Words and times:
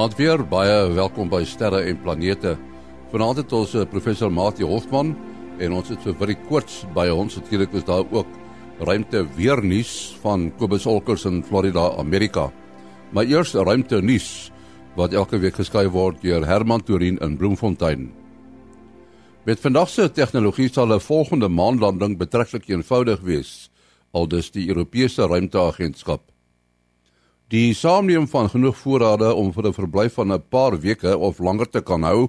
Goeienaand 0.00 0.20
weer, 0.22 0.40
baie 0.48 0.76
welkom 0.96 1.28
by 1.28 1.42
Sterre 1.44 1.82
en 1.84 1.98
Planete. 2.00 2.54
Vanaand 3.10 3.42
het 3.42 3.50
ons 3.52 3.74
eh, 3.76 3.82
professor 3.84 4.30
Mati 4.32 4.64
Hofman 4.64 5.10
en 5.60 5.74
ons 5.76 5.90
het 5.92 6.00
vir 6.06 6.14
Willie 6.22 6.36
Koorts 6.46 6.78
by 6.96 7.04
ons. 7.12 7.36
Natuurlik 7.36 7.76
is 7.76 7.84
daar 7.84 8.08
ook 8.08 8.30
ruimte 8.80 9.20
weer 9.36 9.60
nuus 9.60 9.90
van 10.22 10.46
Kobus 10.56 10.86
Olkers 10.88 11.26
in 11.28 11.42
Florida, 11.44 11.90
Amerika. 12.00 12.46
Maar 13.12 13.28
eers 13.28 13.52
ruimte 13.52 14.00
nuus 14.00 14.48
wat 14.96 15.12
elke 15.12 15.36
week 15.36 15.60
geskryf 15.60 15.92
word 15.92 16.24
deur 16.24 16.48
Herman 16.48 16.80
Torin 16.80 17.20
in 17.20 17.36
Bloemfontein. 17.36 18.08
Met 19.44 19.60
vandag 19.60 19.92
se 19.92 20.08
tegnologie 20.08 20.72
sal 20.72 20.96
'n 20.96 21.00
volgende 21.00 21.48
maanlanding 21.48 22.16
betreklik 22.16 22.72
eenvoudig 22.72 23.20
wees, 23.20 23.68
aldus 24.12 24.50
die 24.50 24.68
Europese 24.68 25.26
Ruimteagentskap. 25.28 26.29
Die 27.50 27.74
saamneem 27.74 28.28
van 28.30 28.46
genoeg 28.46 28.76
voorrade 28.78 29.32
om 29.34 29.48
vir 29.52 29.66
'n 29.66 29.74
verblyf 29.74 30.14
van 30.14 30.32
'n 30.32 30.42
paar 30.48 30.78
weke 30.80 31.18
of 31.18 31.38
langer 31.38 31.70
te 31.70 31.80
kan 31.80 32.02
hou, 32.02 32.28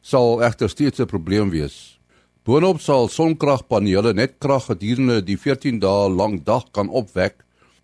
sal 0.00 0.42
egter 0.42 0.68
steeds 0.68 1.00
'n 1.00 1.06
probleem 1.06 1.50
wees. 1.50 1.98
Boonop 2.44 2.80
sal 2.80 3.08
sonkragpanele 3.08 4.14
net 4.14 4.38
krag 4.38 4.64
gedurende 4.66 5.24
die 5.24 5.36
14 5.36 5.80
dae 5.80 6.08
lank 6.08 6.44
dag 6.44 6.70
kan 6.70 6.88
opwek, 6.88 7.34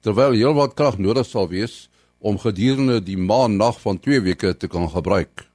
terwyl 0.00 0.32
heelwat 0.32 0.74
krag 0.74 0.98
nodig 0.98 1.26
sal 1.26 1.48
wees 1.48 1.88
om 2.20 2.38
gedurende 2.38 3.00
die 3.00 3.18
maan-nag 3.18 3.80
van 3.80 3.98
2 3.98 4.20
weke 4.20 4.56
te 4.56 4.68
kan 4.68 4.88
gebruik. 4.88 5.46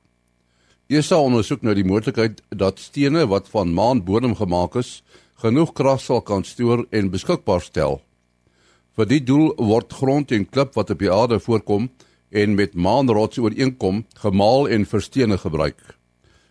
ESA 0.90 1.16
ondersoek 1.16 1.62
nou 1.62 1.74
die 1.74 1.86
moontlikheid 1.86 2.42
dat 2.50 2.80
stene 2.80 3.28
wat 3.28 3.48
van 3.48 3.74
maanbodem 3.74 4.36
gemaak 4.36 4.76
is, 4.76 5.02
genoeg 5.36 5.74
krag 5.74 6.02
sal 6.02 6.22
kan 6.22 6.44
stoor 6.44 6.86
en 6.90 7.10
beskikbaar 7.10 7.62
stel. 7.62 8.02
Vir 8.92 9.08
die 9.08 9.22
doel 9.24 9.54
word 9.56 9.94
grond 9.96 10.34
en 10.36 10.44
klip 10.44 10.74
wat 10.76 10.90
op 10.92 11.00
die 11.00 11.12
aarde 11.12 11.38
voorkom 11.40 11.86
en 12.32 12.56
met 12.58 12.74
maanrots 12.76 13.40
ooreenkom 13.40 14.02
gemaal 14.20 14.68
en 14.68 14.88
verstene 14.88 15.38
gebruik. 15.40 15.80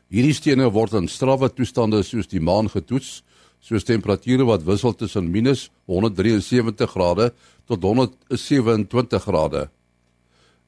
Hierdie 0.08 0.34
stene 0.34 0.70
word 0.72 0.94
in 0.96 1.08
strawwe 1.08 1.50
toestande 1.52 2.00
soos 2.02 2.30
die 2.32 2.40
maan 2.40 2.70
getoets, 2.72 3.20
soos 3.60 3.84
temperature 3.84 4.46
wat 4.48 4.64
wissel 4.64 4.96
tussen 4.96 5.28
-173 5.28 6.88
grade 6.94 7.32
tot 7.68 7.82
127 7.82 9.22
grade. 9.22 9.68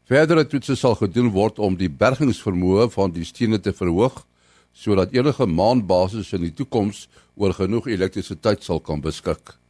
Verdere 0.05 0.45
toetse 0.45 0.77
sal 0.77 0.95
gedoen 0.95 1.33
word 1.33 1.59
om 1.59 1.77
die 1.77 1.89
bergingsvermoë 1.89 2.91
van 2.91 3.11
die 3.17 3.25
stene 3.25 3.59
te 3.59 3.73
verhoog 3.73 4.27
sodat 4.73 5.13
enige 5.13 5.47
maanbasis 5.47 6.33
in 6.33 6.41
die 6.41 6.55
toekoms 6.55 7.09
oor 7.37 7.53
genoeg 7.53 7.89
elektrisiteit 7.89 8.63
sal 8.65 8.81
kan 8.81 9.01
beskik. 9.01 9.62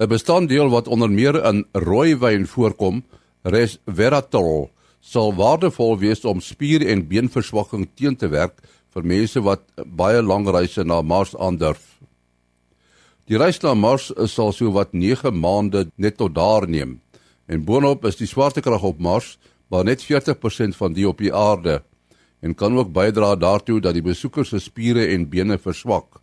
'n 0.00 0.08
bestanddeel 0.08 0.68
wat 0.72 0.88
onder 0.88 1.10
meer 1.10 1.36
in 1.44 1.66
rooiwyn 1.72 2.46
voorkom, 2.46 3.02
resveratrol, 3.42 4.70
sal 5.00 5.34
waardevol 5.34 5.98
wees 5.98 6.24
om 6.24 6.40
spier- 6.40 6.86
en 6.86 7.08
beenverswakking 7.08 7.88
teen 7.94 8.16
te 8.16 8.28
werk 8.28 8.60
vir 8.94 9.04
mense 9.04 9.40
wat 9.40 9.60
baie 9.84 10.22
lang 10.22 10.48
reise 10.48 10.84
na 10.84 11.02
Mars 11.02 11.36
aandurf. 11.36 12.00
Die 13.26 13.36
reis 13.38 13.60
na 13.60 13.74
Mars 13.74 14.10
sal 14.26 14.52
so 14.52 14.72
wat 14.72 14.92
9 14.92 15.40
maande 15.40 15.90
net 15.96 16.16
tot 16.16 16.34
daar 16.34 16.68
neem. 16.68 17.00
En 17.46 17.64
boonop 17.64 18.04
is 18.04 18.16
die 18.16 18.26
swaartekrag 18.26 18.82
op 18.82 18.98
Mars 18.98 19.38
maar 19.68 19.84
net 19.84 20.02
40% 20.02 20.76
van 20.76 20.92
die 20.92 21.08
op 21.08 21.18
die 21.18 21.34
aarde 21.34 21.82
en 22.40 22.54
kan 22.54 22.76
ook 22.76 22.92
bydra 22.92 23.36
daartoe 23.36 23.80
dat 23.80 23.94
die 23.94 24.02
besoekers 24.02 24.48
se 24.48 24.58
spiere 24.58 25.06
en 25.06 25.28
bene 25.28 25.58
verswak. 25.58 26.19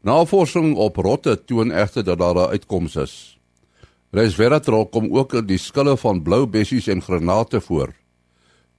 Navorsing 0.00 0.76
op 0.76 0.96
rotte 0.96 1.34
toon 1.44 1.72
egter 1.74 2.04
dat 2.04 2.18
daar 2.18 2.34
'n 2.34 2.50
uitkoms 2.50 2.96
is. 2.96 3.38
Resveratrol 4.10 4.86
kom 4.86 5.10
ook 5.12 5.34
in 5.34 5.46
die 5.46 5.58
skille 5.58 5.96
van 5.96 6.22
blou 6.22 6.46
bessies 6.46 6.86
en 6.86 7.02
granate 7.02 7.60
voor. 7.60 7.92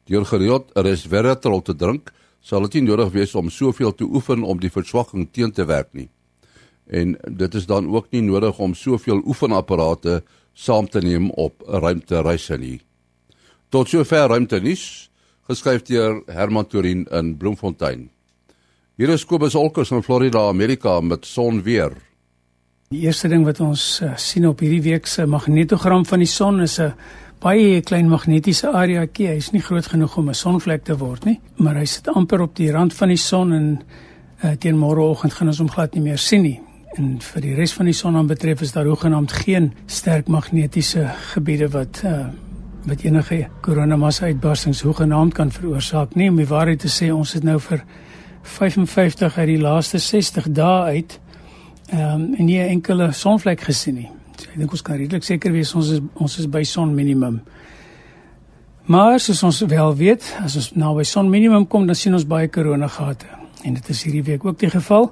Deur 0.03 0.25
gereeld 0.25 0.71
resveratrol 0.73 1.61
te 1.61 1.75
drink, 1.75 2.13
sal 2.39 2.61
dit 2.61 2.73
nie 2.73 2.89
nodig 2.89 3.11
wees 3.11 3.35
om 3.35 3.49
soveel 3.49 3.93
te 3.93 4.03
oefen 4.03 4.43
om 4.43 4.59
die 4.59 4.71
verswakking 4.71 5.27
teen 5.31 5.51
te 5.51 5.65
werk 5.65 5.93
nie. 5.93 6.09
En 6.87 7.17
dit 7.27 7.53
is 7.53 7.65
dan 7.65 7.89
ook 7.93 8.09
nie 8.11 8.21
nodig 8.21 8.59
om 8.59 8.73
soveel 8.73 9.21
oefenapparate 9.25 10.23
saam 10.53 10.87
te 10.89 11.01
neem 11.01 11.29
op 11.29 11.61
ruimtereise 11.67 12.57
nie. 12.57 12.81
Tot 13.69 13.89
sover 13.89 14.27
ruimtenis, 14.27 15.11
geskryf 15.45 15.81
deur 15.81 16.23
Herman 16.25 16.67
Torin 16.67 17.05
in 17.11 17.37
Bloemfontein. 17.37 18.09
Hier 18.99 19.13
is 19.13 19.21
Kobus 19.23 19.53
Olkers 19.55 19.93
in 19.95 20.01
Florida, 20.03 20.41
Amerika 20.49 20.97
met 20.99 21.23
son 21.25 21.61
weer. 21.63 21.93
Die 22.91 23.05
eerste 23.05 23.29
ding 23.31 23.45
wat 23.47 23.61
ons 23.63 23.83
uh, 24.03 24.09
sien 24.19 24.43
op 24.49 24.59
hierdie 24.59 24.81
week 24.89 25.05
se 25.07 25.23
magnetogram 25.23 26.03
van 26.09 26.19
die 26.19 26.27
son 26.27 26.59
is 26.59 26.75
'n 26.83 26.91
baie 27.39 27.79
klein 27.81 28.09
magnetiese 28.11 28.67
areaatjie. 28.67 29.27
Hy's 29.27 29.51
nie 29.53 29.61
groot 29.61 29.87
genoeg 29.87 30.17
om 30.17 30.27
'n 30.27 30.35
sonvlek 30.35 30.83
te 30.83 30.97
word 30.97 31.23
nie, 31.25 31.39
maar 31.55 31.75
hy 31.79 31.85
sit 31.85 32.09
amper 32.09 32.41
op 32.41 32.55
die 32.55 32.71
rand 32.71 32.93
van 32.93 33.07
die 33.07 33.17
son 33.17 33.53
en 33.53 33.79
uh, 34.43 34.51
teen 34.59 34.75
môreoggend 34.75 35.33
gaan 35.33 35.47
ons 35.47 35.59
hom 35.59 35.69
glad 35.69 35.95
nie 35.95 36.03
meer 36.03 36.17
sien 36.17 36.41
nie. 36.41 36.59
En 36.97 37.21
vir 37.21 37.41
die 37.41 37.55
res 37.55 37.73
van 37.73 37.85
die 37.85 37.95
son 37.95 38.15
aan 38.17 38.27
betref 38.27 38.61
is 38.61 38.71
daar 38.71 38.85
hoegenaamd 38.85 39.31
geen 39.31 39.71
sterk 39.87 40.27
magnetiese 40.27 41.07
gebiede 41.31 41.69
wat 41.69 42.01
uh, 42.03 42.27
wat 42.85 43.01
enige 43.01 43.47
koronamassa 43.61 44.25
uitbarstings 44.25 44.81
hoegenaamd 44.81 45.33
kan 45.33 45.51
veroorsaak 45.51 46.15
nie. 46.15 46.29
Om 46.29 46.35
die 46.35 46.47
waarheid 46.47 46.79
te 46.79 46.89
sê, 46.89 47.13
ons 47.13 47.33
het 47.33 47.43
nou 47.43 47.59
vir 47.59 47.85
55 48.41 49.37
uit 49.37 49.47
die 49.47 49.61
laaste 49.61 49.97
60 49.97 50.51
dae 50.51 50.83
uit 50.83 51.19
ehm 51.89 52.21
um, 52.21 52.33
en 52.33 52.45
nie 52.45 52.59
'n 52.59 52.69
enkele 52.69 53.11
sonvlek 53.11 53.61
gesien 53.61 53.95
nie. 53.95 54.09
So, 54.37 54.49
ek 54.51 54.57
dink 54.57 54.71
ons 54.71 54.81
kan 54.81 54.97
redelik 54.97 55.23
seker 55.23 55.51
wees 55.51 55.75
ons 55.75 55.89
is 55.89 55.99
ons 56.13 56.39
is 56.39 56.47
by 56.47 56.63
son 56.63 56.95
minimum. 56.95 57.41
Maar 58.85 59.19
soos 59.19 59.43
ons 59.43 59.59
wel 59.59 59.95
weet, 59.95 60.37
as 60.43 60.55
ons 60.55 60.71
nou 60.73 60.95
by 60.95 61.03
son 61.03 61.29
minimum 61.29 61.67
kom, 61.67 61.85
dan 61.85 61.95
sien 61.95 62.13
ons 62.13 62.25
baie 62.25 62.47
koronagate. 62.47 63.25
En 63.63 63.73
dit 63.73 63.89
is 63.89 64.03
hierdie 64.03 64.23
week 64.23 64.45
ook 64.45 64.59
die 64.59 64.69
geval. 64.69 65.11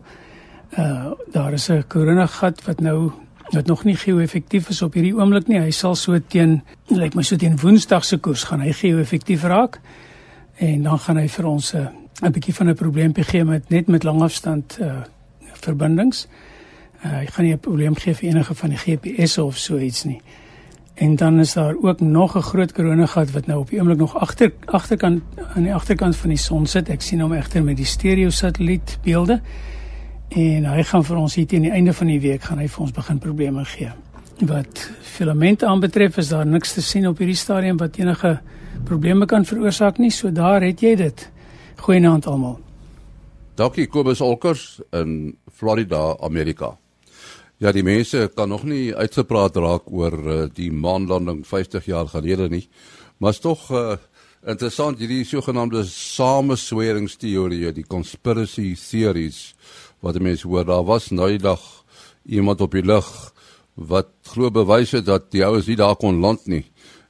Uh 0.78 1.12
daar 1.32 1.54
is 1.54 1.70
'n 1.70 1.84
koronagat 1.88 2.66
wat 2.66 2.80
nou 2.80 3.12
wat 3.52 3.66
nog 3.66 3.84
nie 3.84 3.96
geo-effektief 3.96 4.70
is 4.70 4.82
op 4.82 4.94
hierdie 4.94 5.16
oomblik 5.16 5.48
nie. 5.48 5.60
Hy 5.60 5.72
sal 5.72 5.96
so 5.96 6.20
teen 6.20 6.62
lyk 6.88 7.16
my 7.16 7.24
so 7.24 7.36
teen 7.36 7.58
Woensdag 7.58 8.06
se 8.06 8.18
koers 8.18 8.44
gaan 8.44 8.62
hy 8.62 8.72
geo-effektief 8.72 9.44
raak. 9.44 9.80
En 10.58 10.84
dan 10.84 11.00
gaan 11.00 11.18
hy 11.18 11.28
vir 11.28 11.46
ons 11.46 11.74
'n 11.74 11.78
uh, 11.78 11.88
'n 12.22 12.32
bietjie 12.32 12.54
van 12.54 12.70
'n 12.70 12.76
probleempie 12.76 13.24
gee 13.24 13.44
met 13.44 13.70
net 13.70 13.88
met 13.88 14.04
langafstand 14.04 14.78
uh 14.82 15.04
verbindings. 15.54 16.28
Uh 17.06 17.12
hy 17.12 17.26
gaan 17.26 17.46
nie 17.46 17.54
'n 17.54 17.60
probleem 17.60 17.96
gee 17.96 18.16
vir 18.16 18.30
enige 18.30 18.56
van 18.56 18.70
die 18.70 18.78
GPS 18.78 19.38
of 19.38 19.58
so 19.58 19.78
iets 19.78 20.04
nie. 20.04 20.22
En 20.98 21.16
dan 21.16 21.40
is 21.40 21.54
daar 21.54 21.76
ook 21.82 22.00
nog 22.00 22.38
'n 22.38 22.42
groot 22.42 22.72
koronagat 22.72 23.32
wat 23.32 23.46
nou 23.46 23.60
op 23.60 23.70
die 23.70 23.80
oomblik 23.80 23.98
nog 23.98 24.20
agter 24.20 24.52
agterkant 24.66 25.22
aan 25.56 25.64
die 25.64 25.74
agterkant 25.74 26.16
van 26.16 26.30
die 26.30 26.38
son 26.38 26.66
sit. 26.66 26.90
Ek 26.90 27.02
sien 27.02 27.20
hom 27.20 27.34
egter 27.34 27.64
met 27.64 27.78
die 27.78 27.86
stereo 27.86 28.30
satelliet 28.30 28.98
beelde. 29.04 29.42
En 30.28 30.66
hy 30.66 30.84
gaan 30.84 31.04
vir 31.04 31.18
ons 31.18 31.36
hier 31.36 31.48
teen 31.48 31.62
die 31.62 31.72
einde 31.72 31.94
van 31.94 32.08
die 32.08 32.20
week 32.20 32.42
gaan 32.42 32.58
hy 32.58 32.68
vir 32.68 32.82
ons 32.82 32.92
begin 32.92 33.20
probleme 33.20 33.66
gee. 33.66 33.92
Wat 34.40 34.92
filamente 35.02 35.66
aanbetref 35.66 36.18
is 36.18 36.28
daar 36.28 36.46
niks 36.46 36.74
te 36.74 36.82
sien 36.82 37.08
op 37.08 37.18
hierdie 37.18 37.36
stadium 37.36 37.78
wat 37.78 37.98
enige 37.98 38.40
probleme 38.84 39.26
kan 39.26 39.46
veroorsaak 39.46 39.98
nie. 39.98 40.12
So 40.12 40.32
daar 40.32 40.62
het 40.62 40.82
jy 40.82 40.96
dit. 40.96 41.32
Goeienaand 41.78 42.26
almal. 42.28 42.58
Dankie 43.58 43.88
Kobus 43.88 44.22
Olkers 44.22 44.80
in 44.92 45.38
Florida, 45.54 46.18
Amerika. 46.22 46.78
Ja, 47.58 47.72
die 47.74 47.84
mense 47.84 48.28
kan 48.36 48.50
nog 48.50 48.68
nie 48.70 48.96
uitgepraat 48.96 49.56
raak 49.58 49.88
oor 49.90 50.14
uh, 50.14 50.44
die 50.54 50.70
maanlanding 50.70 51.42
50 51.46 51.86
jaar 51.90 52.10
gelede 52.12 52.50
nie. 52.54 52.68
Maar 53.18 53.34
is 53.34 53.42
tog 53.42 53.64
uh, 53.74 53.96
interessant 54.46 55.02
hierdie 55.02 55.24
sogenaamde 55.26 55.82
samesweringsteorieë, 55.90 57.74
die 57.74 57.88
conspiracy 57.88 58.76
theories 58.78 59.56
wat 60.06 60.22
mense 60.22 60.46
hoor. 60.46 60.68
Daar 60.70 60.86
was 60.86 61.10
nou 61.10 61.32
die 61.34 61.42
dag 61.42 61.64
iemand 62.30 62.62
op 62.62 62.78
die 62.78 62.86
lug 62.86 63.10
wat 63.78 64.14
glo 64.34 64.54
bewys 64.54 64.94
het 64.98 65.06
dat 65.06 65.32
die 65.34 65.46
ouens 65.46 65.66
nie 65.70 65.78
daar 65.78 65.98
kon 65.98 66.22
land 66.22 66.46
nie. 66.46 66.66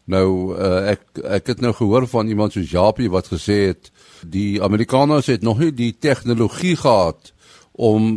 Nou 0.08 0.56
uh, 0.56 0.94
ek 0.94 1.20
ek 1.38 1.50
het 1.52 1.62
nou 1.64 1.74
gehoor 1.76 2.08
van 2.08 2.30
iemand 2.32 2.56
soos 2.56 2.72
Japie 2.72 3.10
wat 3.12 3.28
gesê 3.28 3.58
het 3.74 3.90
die 4.24 4.62
Amerikaners 4.64 5.28
het 5.28 5.44
nog 5.44 5.60
nie 5.60 5.74
die 5.76 5.92
tegnologie 6.00 6.78
gehad 6.80 7.34
om 7.78 8.08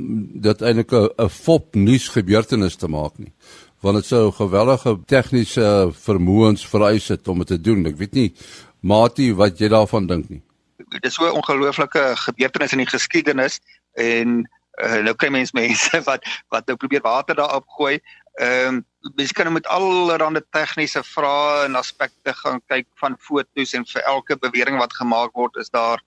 dit 0.40 0.62
eintlik 0.62 0.92
'n 0.94 1.28
fop 1.28 1.75
nuus 1.75 2.08
gebeurtenis 2.08 2.76
te 2.76 2.88
maak 2.88 3.19
nie. 3.19 3.32
Want 3.81 3.96
dit 3.96 4.06
sou 4.06 4.31
geweldige 4.32 4.98
tegniese 5.06 5.90
vermoëns 5.92 6.66
vereis 6.66 7.08
het 7.08 7.28
om 7.28 7.38
dit 7.38 7.46
te 7.46 7.60
doen. 7.60 7.87
Ek 7.87 7.96
weet 7.96 8.14
nie 8.14 8.32
Mati 8.81 9.34
wat 9.34 9.58
jy 9.58 9.69
daarvan 9.69 10.06
dink 10.06 10.28
nie? 10.28 10.42
Dit 10.90 11.04
is 11.04 11.14
so 11.14 11.26
'n 11.26 11.37
ongelooflike 11.37 12.12
gebeurtenis 12.16 12.72
in 12.72 12.78
die 12.78 12.87
geskiedenis 12.87 13.60
en 13.94 14.48
uh, 14.78 15.02
nou 15.02 15.14
kry 15.14 15.28
mense 15.28 15.52
mense 15.54 16.02
wat 16.10 16.22
wat 16.48 16.66
nou 16.66 16.76
probeer 16.76 17.02
water 17.02 17.34
daarop 17.34 17.66
gooi 17.69 17.98
ehm 18.40 18.81
um, 18.81 18.84
mens 19.16 19.32
kan 19.32 19.52
met 19.52 19.66
allerlei 19.66 20.40
tegniese 20.52 21.02
vrae 21.04 21.64
en 21.64 21.76
aspekte 21.76 22.32
gaan 22.42 22.60
kyk 22.72 22.87
van 23.00 23.16
fotos 23.19 23.75
en 23.75 23.84
vir 23.92 24.02
elke 24.02 24.37
bewering 24.37 24.78
wat 24.78 24.96
gemaak 24.96 25.32
word 25.32 25.56
is 25.56 25.70
daar 25.70 26.00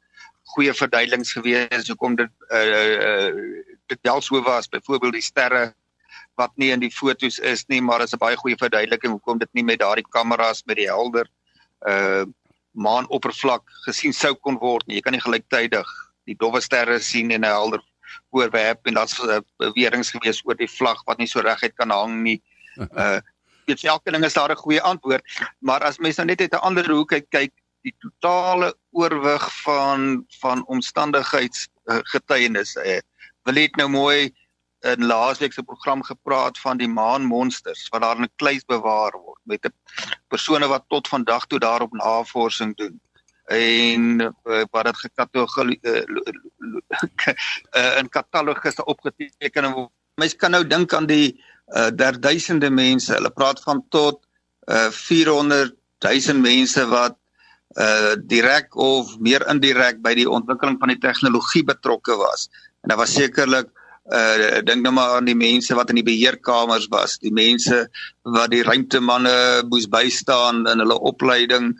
goeie 0.56 0.74
verduidelings 0.74 1.34
gewees 1.34 1.88
hoekom 1.88 2.16
dit 2.16 2.32
uh, 2.52 2.66
uh 3.10 3.32
dit 3.92 4.10
so 4.20 4.42
was 4.42 4.70
byvoorbeeld 4.70 5.14
die 5.14 5.22
sterre 5.22 5.74
wat 6.36 6.52
nie 6.56 6.72
in 6.72 6.80
die 6.80 6.92
fotos 6.92 7.40
is 7.40 7.66
nie 7.68 7.82
maar 7.82 8.02
is 8.02 8.14
'n 8.14 8.18
baie 8.18 8.36
goeie 8.36 8.58
verduideliking 8.58 9.12
hoekom 9.12 9.38
dit 9.38 9.50
nie 9.54 9.64
met 9.64 9.80
daardie 9.80 10.10
kameras 10.10 10.64
met 10.66 10.78
die 10.78 10.90
helder 10.90 11.28
uh 11.88 12.26
maanoppervlak 12.74 13.64
gesien 13.86 14.14
sou 14.14 14.34
kon 14.36 14.58
word 14.62 14.88
nie. 14.88 14.98
Jy 14.98 15.06
kan 15.06 15.16
nie 15.16 15.24
gelyktydig 15.24 15.90
die 16.30 16.36
dowwe 16.40 16.62
sterre 16.62 17.00
sien 17.00 17.32
en 17.32 17.46
'n 17.46 17.54
helder 17.54 17.82
voorwerp 18.32 18.88
en 18.88 18.94
daar's 18.94 19.20
uh, 19.20 19.40
beweringe 19.58 20.04
gewees 20.04 20.42
oor 20.46 20.56
die 20.56 20.70
vlag 20.70 21.04
wat 21.06 21.18
nie 21.18 21.28
so 21.28 21.40
reguit 21.40 21.76
kan 21.76 21.90
hang 21.90 22.22
nie. 22.24 22.42
Uh 22.78 23.20
weet 23.66 23.84
elke 23.88 24.12
ding 24.12 24.26
is 24.28 24.34
daar 24.34 24.52
'n 24.52 24.60
goeie 24.60 24.82
antwoord, 24.82 25.24
maar 25.60 25.84
as 25.84 25.98
mens 25.98 26.18
nou 26.18 26.28
net 26.28 26.42
uit 26.42 26.54
'n 26.54 26.66
ander 26.68 26.90
hoek 26.92 27.10
kyk, 27.10 27.30
kyk 27.30 27.54
die 27.82 27.96
totale 28.00 28.74
oorwig 28.92 29.46
van 29.64 30.26
van 30.40 30.66
omstandigheids 30.68 31.68
uh, 31.86 32.00
getuienis. 32.04 32.76
Uh, 32.76 33.00
wil 33.44 33.54
net 33.54 33.76
nou 33.76 33.88
mooi 33.90 34.34
in 34.84 35.06
laasweek 35.06 35.54
se 35.54 35.64
program 35.64 36.04
gepraat 36.04 36.60
van 36.60 36.78
die 36.78 36.88
maanmonsters 36.88 37.88
wat 37.90 38.02
daar 38.02 38.18
in 38.18 38.24
'n 38.24 38.36
kluis 38.36 38.66
bewaar 38.66 39.12
word 39.12 39.40
met 39.44 39.66
'n 39.66 39.74
persone 40.28 40.68
wat 40.68 40.84
tot 40.88 41.08
vandag 41.08 41.46
toe 41.48 41.60
daarop 41.60 41.94
navorsing 41.94 42.76
doen 42.76 43.00
en 43.54 44.22
uh, 44.22 44.64
wat 44.72 44.90
dit 44.90 45.02
gekatalogiseer 45.06 46.10
uh, 47.78 47.98
in 48.00 48.10
katalogusse 48.10 48.86
opgeteken 48.86 49.72
word. 49.74 49.92
Mense 50.22 50.38
kan 50.38 50.54
nou 50.54 50.64
dink 50.68 50.94
aan 50.94 51.08
die 51.10 51.34
uh, 51.74 51.90
derduisende 51.90 52.70
mense. 52.70 53.14
Hulle 53.16 53.32
praat 53.34 53.62
van 53.66 53.82
tot 53.94 54.22
uh, 54.70 54.90
400 54.92 55.74
000 56.04 56.42
mense 56.44 56.88
wat 56.92 57.18
uh 57.74 58.14
direk 58.30 58.76
of 58.78 59.16
meer 59.18 59.42
indirek 59.50 59.98
by 60.06 60.12
die 60.14 60.28
ontwikkeling 60.30 60.76
van 60.78 60.92
die 60.94 61.00
tegnologie 61.02 61.64
betrokke 61.66 62.14
was. 62.20 62.46
En 62.84 62.94
daar 62.94 63.00
was 63.02 63.16
sekerlik 63.18 63.72
uh 64.14 64.60
dink 64.62 64.84
nou 64.84 64.94
maar 64.94 65.16
aan 65.18 65.26
die 65.26 65.38
mense 65.38 65.74
wat 65.74 65.90
in 65.90 65.98
die 66.02 66.06
beheerkamers 66.06 66.86
was, 66.92 67.18
die 67.18 67.34
mense 67.34 67.88
wat 68.22 68.52
die 68.52 68.62
ruimtemanne 68.68 69.64
moes 69.72 69.88
bystaan 69.90 70.68
in 70.68 70.84
hulle 70.84 71.00
opleiding 71.00 71.74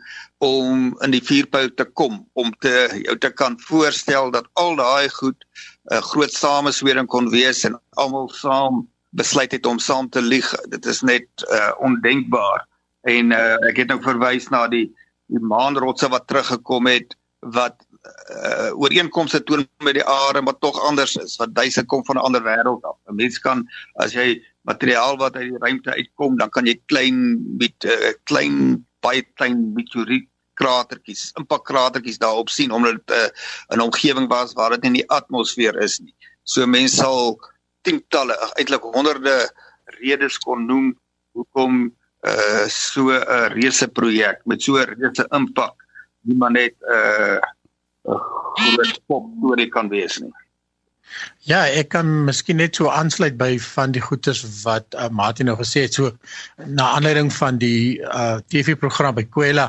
om 0.44 0.90
in 1.04 1.14
die 1.14 1.22
vuurpyl 1.24 1.70
te 1.74 1.86
kom 1.98 2.20
om 2.40 2.52
te 2.64 2.72
jou 3.04 3.16
te 3.18 3.30
kan 3.32 3.56
voorstel 3.68 4.30
dat 4.34 4.48
al 4.60 4.76
daai 4.76 5.08
goed 5.18 5.40
'n 5.44 5.94
uh, 5.94 6.02
groot 6.10 6.32
sameswering 6.32 7.08
kon 7.08 7.30
wees 7.30 7.64
en 7.64 7.80
almal 8.00 8.28
saam 8.28 8.84
besluit 9.10 9.52
het 9.52 9.66
om 9.66 9.78
saam 9.78 10.08
te 10.10 10.22
lieg. 10.22 10.48
Dit 10.68 10.86
is 10.86 11.02
net 11.02 11.26
uh 11.52 11.72
ondenkbaar. 11.78 12.66
En 13.02 13.32
uh 13.32 13.68
ek 13.70 13.76
het 13.82 13.88
nou 13.88 14.00
verwys 14.02 14.48
na 14.50 14.66
die 14.68 14.88
die 15.26 15.40
maanrotse 15.40 16.08
wat 16.08 16.26
teruggekom 16.26 16.86
het 16.86 17.16
wat 17.40 17.76
uh, 18.04 18.72
ooreenkomste 18.76 19.42
toon 19.42 19.66
met 19.84 19.94
die 19.94 20.04
aarde 20.04 20.42
wat 20.44 20.60
tog 20.60 20.80
anders 20.88 21.16
is 21.16 21.36
wat 21.40 21.54
duise 21.54 21.84
kom 21.84 22.04
van 22.04 22.16
'n 22.16 22.26
ander 22.26 22.42
wêreld 22.42 22.82
af. 22.82 22.96
'n 23.08 23.14
Mens 23.14 23.38
kan 23.38 23.68
as 23.94 24.12
jy 24.12 24.42
materiaal 24.62 25.16
wat 25.16 25.36
uit 25.36 25.50
die 25.50 25.58
ruimte 25.58 25.90
uitkom, 25.90 26.36
dan 26.36 26.50
kan 26.50 26.66
jy 26.66 26.80
klein 26.86 27.40
met 27.58 27.74
'n 27.84 27.88
uh, 27.88 28.12
klein 28.24 28.86
baie 29.00 29.22
klein 29.34 29.72
meteoriet 29.74 30.28
kratertjies, 30.60 31.32
impakkratertjies 31.40 32.18
daarop 32.18 32.48
sien 32.48 32.70
omdat 32.70 33.00
dit 33.06 33.16
uh, 33.16 33.76
'n 33.76 33.80
omgewing 33.80 34.28
was 34.28 34.52
waar 34.52 34.70
dit 34.70 34.84
in 34.84 34.98
die 35.00 35.08
atmosfeer 35.10 35.76
is 35.82 35.98
nie. 36.00 36.14
So 36.44 36.66
mense 36.66 36.96
sal 36.96 37.38
tientalle, 37.82 38.36
eintlik 38.56 38.82
honderde 38.82 39.50
redes 40.00 40.38
kon 40.38 40.66
noem 40.66 40.94
hoekom 41.32 41.92
uh 42.24 42.64
so 42.68 43.10
'n 43.12 43.52
reuse 43.52 43.88
projek 43.88 44.40
met 44.44 44.62
so 44.62 44.78
'n 44.78 44.94
reuse 44.94 45.26
impak 45.30 45.74
nie 46.24 46.36
maar 46.36 46.50
net 46.50 46.74
'n 46.80 46.92
uh, 46.92 47.38
'n 48.08 48.20
groot 48.54 49.00
pop 49.06 49.24
storie 49.38 49.68
kan 49.68 49.88
wees 49.88 50.18
nie. 50.20 50.32
Ja, 51.44 51.66
ek 51.66 51.88
kan 51.88 52.24
miskien 52.24 52.56
net 52.56 52.76
so 52.76 52.88
aansluit 52.88 53.36
by 53.36 53.58
van 53.58 53.92
die 53.92 54.00
goeters 54.00 54.40
wat 54.62 54.94
uh, 54.94 55.08
Martin 55.08 55.46
nou 55.46 55.56
gesê 55.60 55.84
het 55.84 55.94
so 55.94 56.12
na 56.56 56.94
aanleiding 56.96 57.32
van 57.32 57.58
die 57.58 58.00
uh, 58.00 58.38
TV-program 58.48 59.14
by 59.14 59.26
Kwela 59.36 59.68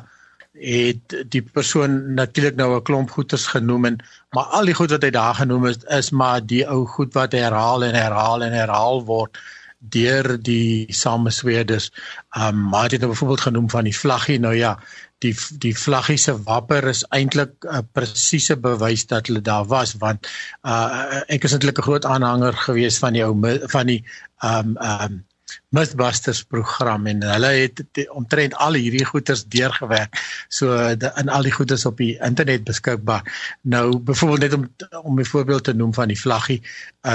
het 0.60 1.16
die 1.30 1.42
persoon 1.42 2.14
natuurlik 2.14 2.56
nou 2.56 2.76
'n 2.76 2.84
klomp 2.84 3.10
goeters 3.12 3.48
genoem 3.48 3.86
en 3.86 3.98
maar 4.32 4.44
al 4.44 4.66
die 4.66 4.74
goed 4.74 4.90
wat 4.90 5.04
hy 5.04 5.10
daar 5.10 5.36
genoem 5.36 5.64
het 5.64 5.84
is 5.84 6.10
maar 6.10 6.46
die 6.46 6.68
ou 6.68 6.86
goed 6.86 7.14
wat 7.14 7.32
herhaal 7.32 7.84
en 7.84 7.96
herhaal 7.96 8.44
en 8.44 8.52
herhaal 8.52 9.04
word 9.06 9.38
deur 9.80 10.38
die 10.42 10.86
samesweerders. 10.90 11.92
Um 12.38 12.70
maar 12.70 12.90
het 12.90 13.00
nou 13.00 13.12
byvoorbeeld 13.12 13.42
genoem 13.42 13.70
van 13.70 13.84
die 13.84 13.98
vlaggie 13.98 14.40
nou 14.40 14.56
ja, 14.56 14.80
die 15.24 15.36
die 15.60 15.74
vlaggie 15.78 16.18
se 16.18 16.36
wapper 16.44 16.88
is 16.88 17.04
eintlik 17.10 17.54
'n 17.66 17.88
presiese 17.92 18.58
bewys 18.58 19.06
dat 19.06 19.28
hulle 19.28 19.42
daar 19.42 19.66
was 19.66 19.96
want 20.00 20.28
uh 20.64 21.22
ek 21.28 21.44
is 21.44 21.52
eintlik 21.52 21.80
'n 21.80 21.88
groot 21.88 22.06
aanhanger 22.06 22.54
gewees 22.54 22.98
van 22.98 23.14
die 23.14 23.24
ou 23.24 23.36
van 23.68 23.88
die 23.88 24.04
um 24.44 24.78
um 24.78 25.24
Mythbusters 25.70 26.44
program 26.44 27.08
en 27.08 27.24
hulle 27.24 27.48
het 27.48 27.84
omtrent 28.10 28.56
al 28.56 28.78
hierdie 28.80 29.06
goeders 29.06 29.46
deurgewerk. 29.46 30.20
So 30.48 30.96
de, 30.96 31.12
in 31.22 31.30
al 31.30 31.48
die 31.48 31.52
goeders 31.52 31.86
op 31.86 31.98
die 31.98 32.16
internet 32.24 32.64
beskikbaar. 32.64 33.24
Nou 33.62 33.98
byvoorbeeld 33.98 34.42
net 34.42 34.54
om 34.54 34.70
om 35.04 35.20
'n 35.20 35.26
voorbeeld 35.26 35.64
te 35.64 35.74
noem 35.74 35.94
van 35.94 36.08
die 36.08 36.20
vlaggie 36.20 36.62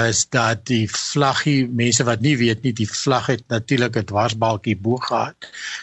is 0.07 0.29
dat 0.29 0.65
die 0.65 0.89
vlaggie 0.89 1.67
mense 1.67 2.03
wat 2.03 2.19
nie 2.19 2.37
weet 2.37 2.61
nie, 2.61 2.73
die 2.73 2.89
vlag 2.89 3.25
het 3.25 3.43
natuurlik 3.47 3.95
'n 3.95 4.05
dwarsbalkie 4.05 4.77
bo 4.77 4.95
gehad. 4.95 5.35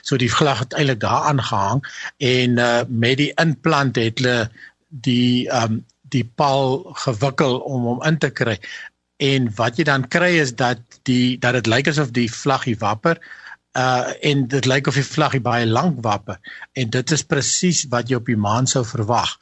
So 0.02 0.16
die 0.16 0.32
vlag 0.32 0.58
het 0.58 0.72
eintlik 0.72 1.00
daar 1.00 1.28
aangehang 1.32 1.84
en 2.16 2.58
uh, 2.58 2.80
met 2.88 3.16
die 3.16 3.32
implant 3.34 3.96
het 3.96 4.18
hulle 4.18 4.50
die 4.88 5.48
um 5.52 5.84
die 6.08 6.24
paal 6.24 6.82
gewikkel 7.04 7.58
om 7.58 7.84
hom 7.90 8.02
in 8.08 8.18
te 8.18 8.30
kry 8.30 8.56
en 9.18 9.50
wat 9.58 9.78
jy 9.78 9.84
dan 9.84 10.06
kry 10.08 10.32
is 10.38 10.54
dat 10.54 11.00
die 11.08 11.38
dat 11.42 11.58
dit 11.58 11.70
lyk 11.70 11.90
asof 11.90 12.14
die 12.14 12.28
vlaggie 12.32 12.78
wapper 12.78 13.20
uh 13.78 14.10
en 14.30 14.46
dit 14.48 14.66
lyk 14.66 14.90
of 14.90 14.98
die 14.98 15.06
vlaggie 15.06 15.42
baie 15.44 15.66
lank 15.66 15.98
wapper 16.02 16.38
en 16.72 16.90
dit 16.90 17.16
is 17.16 17.26
presies 17.26 17.84
wat 17.94 18.10
jy 18.10 18.20
op 18.22 18.30
die 18.30 18.38
maan 18.48 18.70
sou 18.70 18.84
verwag 18.86 19.36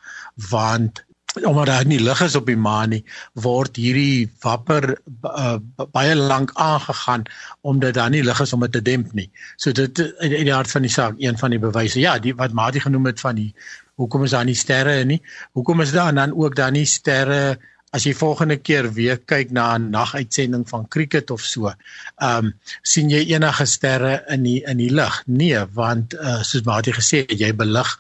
want 0.50 1.04
omdat 1.44 1.66
daar 1.66 1.86
nie 1.86 2.00
lig 2.00 2.20
is 2.20 2.34
op 2.34 2.46
die 2.46 2.56
maan 2.56 2.90
nie 2.94 3.02
word 3.44 3.76
hierdie 3.76 4.28
wapper 4.42 4.94
uh, 4.96 5.56
baie 5.92 6.14
lank 6.16 6.52
aangegaan 6.54 7.26
omdat 7.60 7.94
daar 7.94 8.10
nie 8.10 8.24
lig 8.24 8.40
is 8.40 8.52
om 8.52 8.64
dit 8.64 8.72
te 8.72 8.82
demp 8.82 9.12
nie. 9.12 9.28
So 9.56 9.72
dit 9.72 9.98
in 9.98 10.46
die 10.48 10.54
aard 10.54 10.70
van 10.70 10.86
die 10.86 10.92
saak 10.92 11.20
een 11.20 11.38
van 11.38 11.52
die 11.52 11.60
bewyse. 11.60 12.00
Ja 12.00 12.18
die 12.18 12.34
wat 12.34 12.56
Mati 12.56 12.80
genoem 12.80 13.10
het 13.12 13.20
van 13.20 13.36
die 13.36 13.52
hoekom 13.96 14.24
is 14.24 14.32
daar 14.36 14.44
nie 14.44 14.56
sterre 14.56 15.04
nie? 15.04 15.20
Hoekom 15.52 15.80
is 15.80 15.92
daar 15.92 16.14
dan 16.14 16.32
ook 16.32 16.56
daar 16.56 16.72
nie 16.72 16.86
sterre 16.86 17.58
as 17.94 18.04
jy 18.04 18.12
volgende 18.18 18.56
keer 18.58 18.88
weer 18.92 19.18
kyk 19.30 19.52
na 19.54 19.76
'n 19.78 19.90
naguitsending 19.90 20.64
van 20.68 20.88
cricket 20.88 21.30
of 21.30 21.40
so, 21.40 21.70
ehm 21.70 22.46
um, 22.46 22.52
sien 22.82 23.10
jy 23.10 23.22
enige 23.34 23.66
sterre 23.66 24.24
in 24.34 24.42
die 24.42 24.60
in 24.66 24.78
die 24.78 24.90
lug? 24.90 25.22
Nee, 25.26 25.64
want 25.72 26.14
uh, 26.14 26.42
soos 26.42 26.64
wat 26.66 26.86
jy 26.86 26.92
gesê 26.92 27.22
het, 27.22 27.38
jy 27.40 27.52
belig 27.52 27.92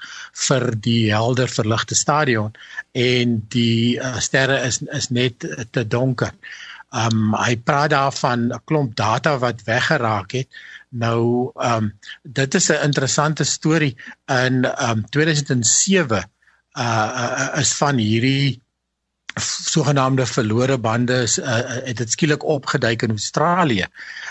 vir 0.48 0.70
die 0.88 1.12
helder 1.12 1.48
verligte 1.48 1.94
stadion 1.94 2.52
en 2.92 3.38
die 3.48 3.98
uh, 3.98 4.18
sterre 4.20 4.60
is 4.66 4.82
is 4.92 5.10
net 5.10 5.46
te 5.70 5.86
donker. 5.86 6.32
Ehm 6.92 7.32
um, 7.32 7.34
hy 7.38 7.56
praat 7.56 7.90
daarvan 7.90 8.52
'n 8.52 8.62
klomp 8.64 8.96
data 8.96 9.38
wat 9.38 9.64
weggeraak 9.64 10.32
het. 10.32 10.48
Nou 10.90 11.52
ehm 11.54 11.84
um, 11.84 11.92
dit 12.22 12.54
is 12.54 12.70
'n 12.70 12.84
interessante 12.90 13.44
storie 13.44 13.96
in 14.26 14.64
ehm 14.64 14.90
um, 14.90 15.04
2007 15.10 16.30
uh, 16.78 16.82
uh 16.82 17.60
is 17.60 17.72
van 17.74 17.96
hierdie 17.96 18.60
sogenaamde 19.40 20.26
verlore 20.26 20.78
bande 20.78 21.22
is 21.22 21.38
uh, 21.38 21.58
het 21.84 21.96
dit 21.96 22.10
skielik 22.10 22.44
opgeduik 22.44 23.02
in 23.02 23.10
Australië. 23.10 23.84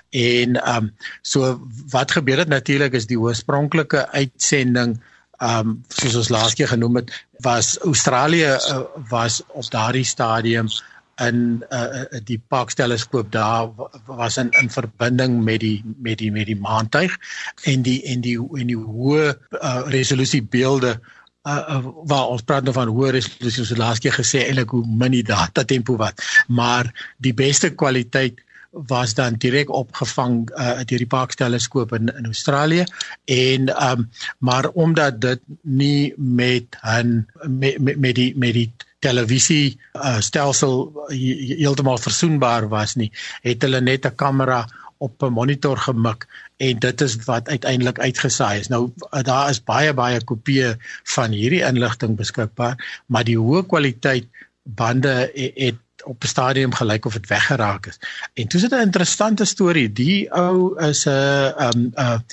En 0.09 0.61
ehm 0.61 0.83
um, 0.83 0.93
so 1.21 1.67
wat 1.89 2.11
gebeur 2.11 2.37
het 2.37 2.47
natuurlik 2.47 2.93
is 2.93 3.05
die 3.07 3.19
oorspronklike 3.19 4.09
uitsending 4.11 4.97
ehm 5.37 5.69
um, 5.69 5.83
soos 5.87 6.15
ons 6.15 6.29
laas 6.29 6.53
keer 6.53 6.67
genoem 6.67 6.95
het 6.95 7.13
was 7.45 7.77
Australië 7.79 8.57
uh, 8.57 8.81
was 9.09 9.41
op 9.47 9.69
daardie 9.69 10.05
stadium 10.05 10.67
in 11.15 11.63
uh, 11.71 12.03
die 12.23 12.41
Parkes 12.47 12.75
teleskoop 12.75 13.31
daar 13.31 13.69
was 14.05 14.37
in 14.37 14.49
in 14.59 14.69
verbinding 14.69 15.43
met 15.43 15.59
die 15.59 15.83
met 15.97 16.17
die 16.17 16.31
met 16.31 16.45
die 16.45 16.59
maantuig 16.59 17.17
en 17.63 17.81
die 17.81 18.01
en 18.03 18.21
die 18.21 18.39
en 18.39 18.67
die 18.67 18.79
hoë 18.79 19.35
uh, 19.61 19.81
resolusie 19.87 20.43
beelde 20.43 20.99
uh, 21.45 21.61
uh, 21.69 21.81
waar 22.09 22.31
ons 22.33 22.43
praat 22.43 22.63
nou 22.63 22.73
van 22.73 22.91
hoë 22.91 23.11
resolusie 23.17 23.65
soos 23.65 23.77
laas 23.77 24.01
keer 24.03 24.15
gesê 24.17 24.45
eintlik 24.45 24.73
hoe 24.75 24.83
min 24.85 25.11
die 25.11 25.25
data 25.25 25.63
tempo 25.63 25.97
wat. 26.01 26.21
Maar 26.47 26.91
die 27.17 27.33
beste 27.33 27.69
kwaliteit 27.75 28.41
was 28.75 29.13
dan 29.15 29.37
direk 29.39 29.69
opgevang 29.71 30.49
uh, 30.51 30.81
deur 30.83 30.99
die 30.99 31.07
Parkes 31.07 31.39
teleskoop 31.39 31.93
in 31.95 32.11
in 32.11 32.25
Australië. 32.25 32.83
En 33.31 33.69
um, 33.89 34.09
maar 34.39 34.67
omdat 34.73 35.21
dit 35.21 35.39
nie 35.61 36.13
met 36.17 36.75
'n 36.83 37.27
met, 37.47 37.79
met 37.79 37.97
met 37.97 38.15
die 38.15 38.33
met 38.37 38.53
die 38.53 38.71
televisie 38.99 39.77
uh, 39.93 40.19
stelsel 40.19 41.05
heeltemal 41.07 41.97
versoenbaar 41.97 42.67
was 42.67 42.95
nie 42.95 43.11
het 43.41 43.61
hulle 43.61 43.81
net 43.81 44.05
'n 44.05 44.15
kamera 44.15 44.65
op 44.97 45.23
'n 45.23 45.33
monitor 45.33 45.77
gemik 45.77 46.27
en 46.57 46.79
dit 46.79 47.01
is 47.01 47.15
wat 47.27 47.49
uiteindelik 47.49 47.99
uitgesaai 47.99 48.59
is. 48.59 48.67
Nou 48.67 48.91
daar 49.27 49.49
is 49.49 49.63
baie 49.63 49.93
baie 49.93 50.23
kopieë 50.23 50.75
van 51.15 51.35
hierdie 51.35 51.63
inligting 51.67 52.15
beskikbaar, 52.15 52.77
maar 53.05 53.27
die 53.27 53.37
hoë 53.39 53.65
kwaliteit 53.67 54.29
bande 54.63 55.31
het 55.35 55.81
op 56.05 56.23
'n 56.23 56.27
stadium 56.27 56.73
gelyk 56.73 57.05
of 57.05 57.13
dit 57.13 57.27
weggeraak 57.27 57.85
is. 57.85 57.99
En 58.33 58.47
toe 58.47 58.61
is 58.61 58.69
dit 58.69 58.79
'n 58.79 58.87
interessante 58.87 59.45
storie. 59.45 59.91
Die 59.93 60.31
ou 60.31 60.79
is 60.79 61.05
'n 61.05 61.53
'n 61.57 61.91
'n 61.95 62.23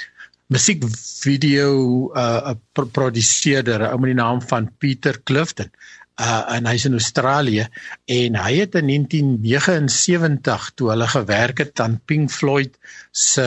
musiekvideo 0.47 2.11
uh 2.15 2.55
produseerder, 2.93 3.89
ou 3.89 3.99
met 3.99 4.13
die 4.13 4.23
naam 4.23 4.43
van 4.43 4.71
Peter 4.79 5.23
Clifton 5.23 5.71
uh 6.21 6.43
en 6.57 6.67
hy's 6.69 6.85
in 6.85 6.93
Australië 6.93 7.67
en 8.05 8.37
hy 8.37 8.53
het 8.59 8.75
in 8.77 8.91
1979 8.91 10.71
toe 10.77 10.91
hulle 10.91 11.09
gewerk 11.09 11.63
het 11.65 11.81
aan 11.81 12.01
Pink 12.05 12.31
Floyd 12.31 12.77
se 13.11 13.47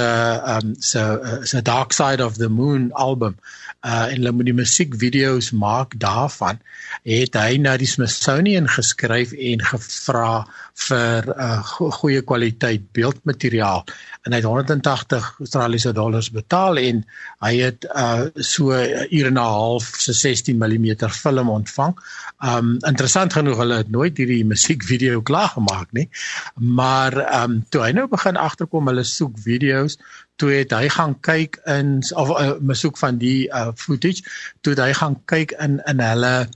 um 0.55 0.73
se 0.79 0.99
uh, 0.99 1.43
se 1.43 1.61
Dark 1.61 1.93
Side 1.93 2.25
of 2.25 2.37
the 2.37 2.49
Moon 2.49 2.91
album. 2.93 3.37
Uh 3.85 4.09
en 4.09 4.17
hulle 4.17 4.31
moet 4.31 4.49
die 4.49 4.57
musiekvideo's 4.57 5.51
maak 5.51 5.93
daarvan. 6.01 6.59
Het 7.03 7.37
hy 7.37 7.57
na 7.61 7.77
die 7.77 7.89
Smithsonian 7.89 8.69
geskryf 8.69 9.31
en 9.33 9.61
gevra 9.61 10.45
vir 10.75 11.23
'n 11.23 11.39
uh, 11.39 11.63
goeie 11.99 12.21
kwaliteit 12.21 12.83
beeldmateriaal 12.91 13.83
en 14.25 14.33
hy 14.33 14.39
het 14.41 14.47
180 14.47 15.27
Australiese 15.39 15.93
dollars 15.95 16.29
betaal 16.31 16.77
en 16.81 17.03
hy 17.45 17.53
het 17.61 17.87
uh 17.95 18.27
so 18.35 18.75
uur 18.75 19.27
en 19.31 19.37
'n 19.39 19.45
half 19.45 19.87
se 19.97 20.13
16 20.13 20.57
mm 20.57 21.09
film 21.09 21.49
ontvang. 21.49 21.95
Um 22.43 22.77
interessant 22.87 23.33
genoeg 23.33 23.57
hulle 23.57 23.77
het 23.77 23.89
nooit 23.89 24.17
hierdie 24.17 24.45
musiekvideo 24.45 25.21
klaar 25.21 25.49
gemaak 25.55 25.91
nie. 25.91 26.09
Maar 26.55 27.43
um 27.43 27.63
toe 27.69 27.81
hy 27.81 27.91
nou 27.91 28.07
begin 28.07 28.37
agterkom 28.37 28.87
hulle 28.87 29.03
soek 29.03 29.39
video's 29.39 29.97
toe 30.35 30.51
het 30.51 30.71
hy 30.71 30.89
gaan 30.89 31.19
kyk 31.19 31.59
in 31.65 32.03
of 32.15 32.29
'n 32.29 32.43
uh, 32.43 32.59
besoek 32.59 32.97
van 32.97 33.17
die 33.17 33.47
uh 33.47 33.71
footage 33.75 34.23
toe 34.61 34.75
hy 34.75 34.93
gaan 34.93 35.15
kyk 35.25 35.51
in 35.51 35.81
in 35.85 35.99
hulle 35.99 36.47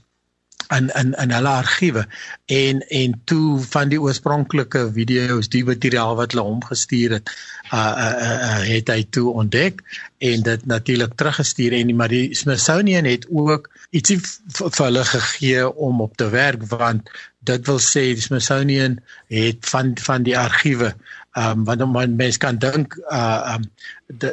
in 0.68 0.90
in 1.00 1.14
in 1.22 1.32
hulle 1.32 1.48
argiewe. 1.48 2.06
En 2.46 2.80
en 2.88 3.20
toe 3.24 3.60
van 3.70 3.88
die 3.88 4.00
oorspronklike 4.00 4.84
video's 4.92 5.48
die 5.48 5.64
materiaal 5.64 6.16
wat 6.16 6.32
hulle 6.34 6.46
hom 6.46 6.62
gestuur 6.64 7.16
het 7.18 7.32
uh, 7.72 7.78
uh, 7.78 8.12
uh, 8.26 8.36
uh 8.50 8.62
het 8.68 8.92
hy 8.92 9.02
toe 9.10 9.32
ontdek 9.32 9.82
en 10.18 10.42
dit 10.42 10.66
natuurlik 10.66 11.14
teruggestuur. 11.14 11.72
En 11.72 11.96
maar 11.96 12.12
die 12.12 12.34
Smithsonian 12.34 13.04
het 13.04 13.26
ook 13.30 13.70
ietsie 13.90 14.20
vir 14.20 14.84
hulle 14.84 15.04
gegee 15.04 15.66
om 15.74 16.00
op 16.00 16.16
te 16.16 16.28
werk 16.30 16.66
want 16.70 17.10
dit 17.48 17.66
wil 17.66 17.80
sê 17.80 18.10
die 18.14 18.22
Smithsonian 18.22 18.98
het 19.32 19.66
van 19.72 19.96
van 19.98 20.22
die 20.22 20.38
argiewe 20.38 20.94
um, 21.36 21.64
want 21.64 21.78
dan 21.78 22.16
mens 22.16 22.36
kan 22.36 22.58
dink 22.58 22.96
uh 23.12 23.54
um, 23.54 23.70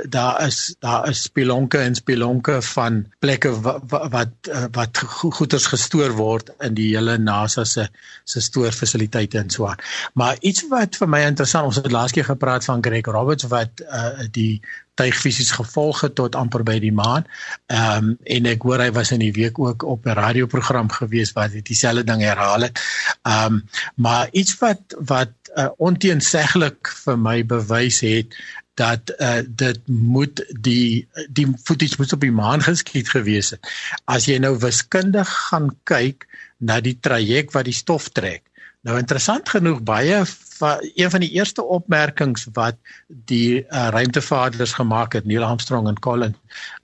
daar 0.10 0.46
is 0.46 0.76
daar 0.80 1.10
is 1.10 1.22
spelonke 1.22 1.78
en 1.78 1.96
spelonke 1.96 2.62
van 2.62 3.06
plekke 3.20 3.52
wat 3.62 3.82
wat 4.10 4.50
uh, 4.50 4.64
wat 4.72 4.98
goederes 4.98 5.66
gestoor 5.66 6.16
word 6.18 6.50
in 6.60 6.74
die 6.74 6.90
hele 6.96 7.18
NASA 7.18 7.64
se 7.64 7.88
se 8.24 8.42
stoorfasiliteite 8.42 9.38
en 9.38 9.50
so 9.50 9.68
aan. 9.68 9.84
Maar 10.14 10.36
iets 10.40 10.68
wat 10.70 10.98
vir 10.98 11.10
my 11.10 11.22
interessant, 11.28 11.66
ons 11.66 11.76
het 11.76 11.92
laas 11.92 12.12
keer 12.12 12.26
gepraat 12.26 12.66
van 12.66 12.84
Greg 12.84 13.06
Roberts 13.06 13.48
wat 13.54 13.86
uh 13.86 14.28
die 14.32 14.62
tuig 14.98 15.18
fisies 15.22 15.52
gevolg 15.54 16.02
het 16.08 16.16
tot 16.18 16.36
amper 16.36 16.64
by 16.66 16.78
die 16.82 16.94
maan. 16.94 17.28
Ehm 17.70 18.12
um, 18.12 18.14
en 18.38 18.50
ek 18.50 18.66
hoor 18.66 18.82
hy 18.82 18.90
was 18.96 19.14
in 19.14 19.22
die 19.22 19.34
week 19.36 19.60
ook 19.62 19.86
op 19.86 20.08
'n 20.08 20.18
radioprogram 20.18 20.90
gewees 20.92 21.34
wat 21.38 21.54
dieselfde 21.70 22.04
ding 22.04 22.22
herhaal 22.26 22.68
het. 22.68 22.82
Ehm 23.22 23.54
um, 23.54 23.64
maar 23.96 24.30
iets 24.32 24.58
wat 24.64 24.98
wat 25.14 25.37
uh, 25.56 25.70
onteenseglik 25.78 26.92
vir 27.06 27.20
my 27.20 27.42
bewys 27.46 28.02
het 28.06 28.36
dat 28.78 29.14
uh, 29.18 29.42
dit 29.48 29.80
moet 29.88 30.44
die 30.62 31.08
die 31.34 31.48
footage 31.64 31.98
moet 31.98 32.14
op 32.14 32.22
die 32.22 32.34
maan 32.34 32.62
geskiet 32.62 33.10
gewees 33.10 33.54
het. 33.56 33.72
As 34.06 34.28
jy 34.30 34.38
nou 34.44 34.54
wiskundig 34.62 35.32
gaan 35.50 35.72
kyk 35.90 36.28
na 36.58 36.80
die 36.82 36.98
traject 37.02 37.56
wat 37.58 37.66
die 37.70 37.76
stof 37.76 38.10
trek. 38.14 38.44
Nou 38.86 38.98
interessant 39.02 39.50
genoeg 39.50 39.82
baie 39.84 40.22
van 40.58 40.86
een 40.96 41.10
van 41.12 41.24
die 41.26 41.32
eerste 41.36 41.64
opmerkings 41.64 42.48
wat 42.54 42.78
die 43.08 43.66
uh, 43.66 43.88
ruimtevaarders 43.94 44.78
gemaak 44.78 45.18
het 45.18 45.26
Neil 45.26 45.44
Armstrong 45.44 45.90
en 45.90 46.00
Colin 46.00 46.36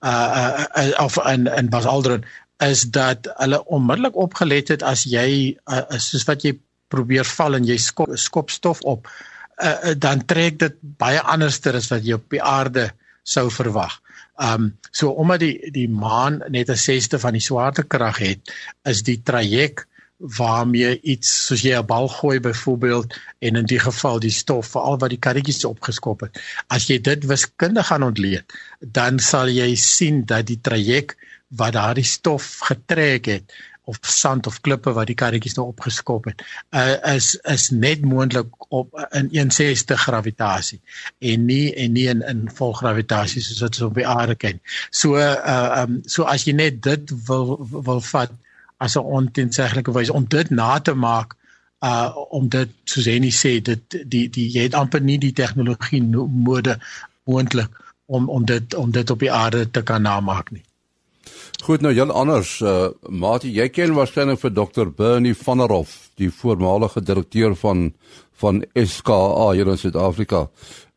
uh, 0.02 0.10
uh, 0.10 0.66
uh 0.84 1.06
of 1.06 1.18
en 1.18 1.48
en 1.48 1.70
Buzz 1.70 1.86
Aldrin 1.86 2.26
is 2.58 2.82
dat 2.82 3.30
hulle 3.38 3.66
onmiddellik 3.66 4.16
opgelet 4.16 4.68
het 4.68 4.84
as 4.84 5.06
jy 5.10 5.58
uh, 5.66 5.86
soos 5.98 6.26
wat 6.30 6.44
jy 6.46 6.58
probeer 6.94 7.28
val 7.38 7.60
en 7.60 7.68
jy 7.68 7.78
skop, 7.82 8.14
skop 8.20 8.54
stof 8.54 8.84
op, 8.90 9.10
uh, 9.10 9.68
uh, 9.68 9.96
dan 9.98 10.26
trek 10.30 10.60
dit 10.62 10.78
baie 11.02 11.22
anderster 11.36 11.78
as 11.80 11.90
wat 11.94 12.06
jy 12.06 12.20
op 12.20 12.30
die 12.34 12.44
aarde 12.44 12.92
sou 13.24 13.50
verwag. 13.54 14.00
Um 14.42 14.72
so 14.92 15.14
omdat 15.22 15.44
die 15.44 15.72
die 15.72 15.90
maan 15.90 16.42
net 16.50 16.70
'n 16.70 16.78
sesde 16.78 17.20
van 17.20 17.34
die 17.38 17.48
swaartekrag 17.48 18.18
het, 18.18 18.54
is 18.84 19.04
die 19.04 19.22
traject 19.22 19.86
waarmee 20.18 21.00
iets 21.02 21.30
soos 21.48 21.62
jy 21.62 21.76
'n 21.78 21.86
bal 21.86 22.08
gooi 22.08 22.40
byvoorbeeld 22.40 23.14
en 23.40 23.56
in 23.56 23.66
die 23.66 23.80
geval 23.80 24.20
die 24.20 24.32
stof 24.32 24.68
veral 24.68 24.98
wat 25.00 25.10
die 25.10 25.20
karretjies 25.20 25.66
opgeskop 25.66 26.22
het. 26.22 26.40
As 26.68 26.88
jy 26.88 27.02
dit 27.02 27.26
wiskundig 27.26 27.88
gaan 27.88 28.04
ontleed, 28.04 28.46
dan 28.80 29.20
sal 29.20 29.48
jy 29.48 29.76
sien 29.76 30.26
dat 30.26 30.48
die 30.48 30.62
traject 30.62 31.18
wat 31.48 31.74
daardie 31.74 32.08
stof 32.08 32.60
getrek 32.60 33.26
het 33.26 33.54
of 33.86 33.98
sand 34.02 34.48
of 34.48 34.62
klippe 34.62 34.94
wat 34.96 35.10
die 35.10 35.18
karretjies 35.20 35.58
nou 35.58 35.66
opgeskop 35.72 36.30
het 36.30 36.44
uh, 36.72 36.96
is 37.16 37.34
is 37.52 37.70
net 37.72 38.06
moontlik 38.08 38.48
op 38.74 38.96
in 39.12 39.28
160 39.34 40.06
gravitasie 40.08 40.80
en 41.20 41.46
nie 41.46 41.74
en 41.76 41.94
nie 41.98 42.08
in 42.12 42.24
in 42.32 42.46
volgravitasie 42.60 43.44
soos 43.44 43.62
wat 43.66 43.76
ons 43.80 43.90
op 43.90 44.00
die 44.00 44.08
aarde 44.08 44.36
ken. 44.36 44.62
So 44.90 45.20
uh 45.20 45.84
um 45.84 46.02
so 46.16 46.24
as 46.24 46.48
jy 46.48 46.56
net 46.56 46.82
dit 46.84 47.14
wil 47.28 47.56
wil 47.72 48.02
vat 48.14 48.32
as 48.78 48.96
'n 48.96 49.14
ontenseglike 49.20 49.92
wys 49.92 50.10
om 50.10 50.26
dit 50.38 50.50
na 50.50 50.80
te 50.80 50.94
maak 50.94 51.36
uh 51.84 52.10
om 52.40 52.50
dit 52.50 52.70
soos 52.86 53.06
hy 53.06 53.32
sê 53.32 53.60
dit 53.62 54.02
die 54.16 54.28
die 54.30 54.50
jy 54.58 54.68
het 54.70 54.80
amper 54.80 55.02
nie 55.02 55.18
die 55.18 55.36
tegnologie 55.44 56.04
mode 56.04 56.80
moontlik 57.24 57.82
om 58.06 58.30
om 58.30 58.46
dit 58.46 58.74
om 58.74 58.92
dit 58.92 59.10
op 59.10 59.20
die 59.20 59.32
aarde 59.32 59.72
te 59.72 59.84
kan 59.84 60.02
namaak 60.02 60.52
nie. 60.52 60.64
Goed 61.64 61.80
nou 61.80 61.94
heel 61.96 62.12
anders 62.12 62.58
uh 62.60 62.90
Mati 63.08 63.48
jy 63.56 63.70
ken 63.72 63.94
waarskynlik 63.96 64.42
vir 64.42 64.52
Dr 64.52 64.90
Bernie 64.92 65.36
van 65.46 65.62
der 65.62 65.72
Hof 65.72 65.92
die 66.20 66.28
voormalige 66.28 67.00
direkteur 67.00 67.54
van 67.56 67.94
van 68.42 68.58
SKA 68.76 69.46
hier 69.56 69.70
in 69.72 69.78
Suid-Afrika. 69.80 70.50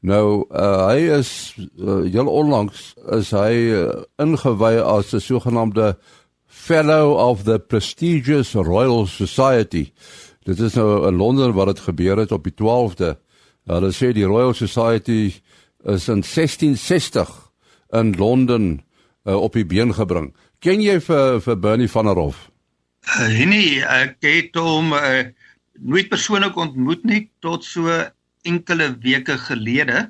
Nou 0.03 0.43
uh 0.51 0.89
hy 0.89 1.05
is 1.21 1.31
uh, 1.55 2.01
heel 2.11 2.27
onlangs 2.27 2.97
is 3.15 3.31
hy 3.31 3.53
uh, 3.77 3.85
ingewy 4.19 4.81
as 4.83 5.15
'n 5.15 5.23
sogenaamde 5.23 5.95
fellow 6.47 7.15
of 7.15 7.45
the 7.45 7.61
prestigious 7.61 8.55
Royal 8.55 9.07
Society. 9.07 9.93
Dit 10.43 10.59
is 10.59 10.75
nou 10.75 11.07
in 11.07 11.15
Londen 11.15 11.55
waar 11.55 11.71
dit 11.71 11.81
gebeur 11.81 12.19
het 12.19 12.33
op 12.33 12.43
die 12.43 12.55
12de. 12.59 13.15
Hulle 13.71 13.93
sê 13.95 14.11
die 14.13 14.27
Royal 14.27 14.55
Society 14.55 15.31
is 15.85 16.09
in 16.09 16.27
1660 16.27 17.53
in 17.93 18.17
Londen 18.19 18.83
uh, 19.27 19.37
op 19.43 19.53
die 19.53 19.67
been 19.67 19.95
gebring. 19.95 20.35
Ken 20.65 20.81
jy 20.81 20.97
vir 21.05 21.41
vir 21.45 21.57
Bernie 21.61 21.91
van 21.91 22.09
der 22.09 22.19
Hof? 22.19 22.47
Uh, 23.07 23.45
nee, 23.47 23.81
ek 23.83 24.17
het 24.25 24.57
hom 24.59 24.95
uh, 24.97 25.29
nooit 25.79 26.09
persoonlik 26.11 26.57
ontmoet 26.57 27.05
nie 27.05 27.27
tot 27.45 27.65
so 27.65 27.93
enkele 28.47 28.91
weke 29.05 29.37
gelede. 29.47 30.07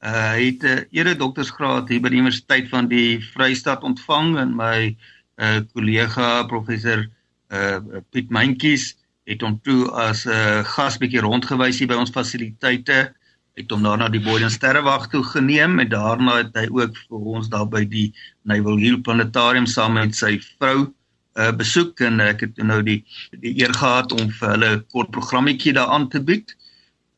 Uh, 0.00 0.32
hy 0.34 0.46
het 0.48 0.64
'n 0.64 0.78
uh, 0.80 1.00
ere 1.02 1.14
doktorsgraad 1.14 1.92
hier 1.92 2.00
by 2.00 2.08
die 2.08 2.22
Universiteit 2.22 2.68
van 2.72 2.88
die 2.88 3.20
Vrystaat 3.34 3.84
ontvang 3.84 4.38
en 4.40 4.56
my 4.56 4.96
uh, 5.36 5.60
kollega 5.74 6.46
professor 6.48 7.04
uh, 7.52 7.78
Piet 8.10 8.30
Mentjies 8.30 8.94
het 9.28 9.44
hom 9.44 9.60
toe 9.62 9.90
as 9.92 10.24
'n 10.24 10.32
uh, 10.32 10.64
gas 10.64 10.96
bietjie 10.98 11.20
rondgewys 11.20 11.78
hier 11.78 11.88
by 11.88 12.00
ons 12.00 12.10
fasiliteite 12.10 13.12
het 13.60 13.72
hom 13.74 13.84
daarna 13.86 14.08
die 14.12 14.22
Boden 14.24 14.50
Sterrewag 14.50 15.08
toe 15.12 15.22
geneem 15.24 15.78
en 15.82 15.88
daarna 15.92 16.40
het 16.40 16.56
hy 16.58 16.66
ook 16.70 16.96
vir 17.08 17.28
ons 17.34 17.50
daar 17.52 17.68
by 17.68 17.84
die 17.88 18.08
Naval 18.48 18.80
Hill 18.80 19.00
Planetarium 19.04 19.68
saam 19.70 19.98
met 19.98 20.16
sy 20.16 20.38
vrou 20.58 20.90
uh, 21.38 21.52
besoek 21.56 22.00
en 22.06 22.20
ek 22.24 22.44
het 22.46 22.60
nou 22.64 22.80
die 22.86 23.00
die 23.44 23.54
eer 23.60 23.74
gehad 23.76 24.12
om 24.16 24.30
vir 24.40 24.54
hulle 24.54 24.70
'n 24.76 24.84
kort 24.92 25.10
programmetjie 25.10 25.72
daar 25.76 25.92
aan 25.94 26.08
te 26.08 26.20
bied. 26.20 26.56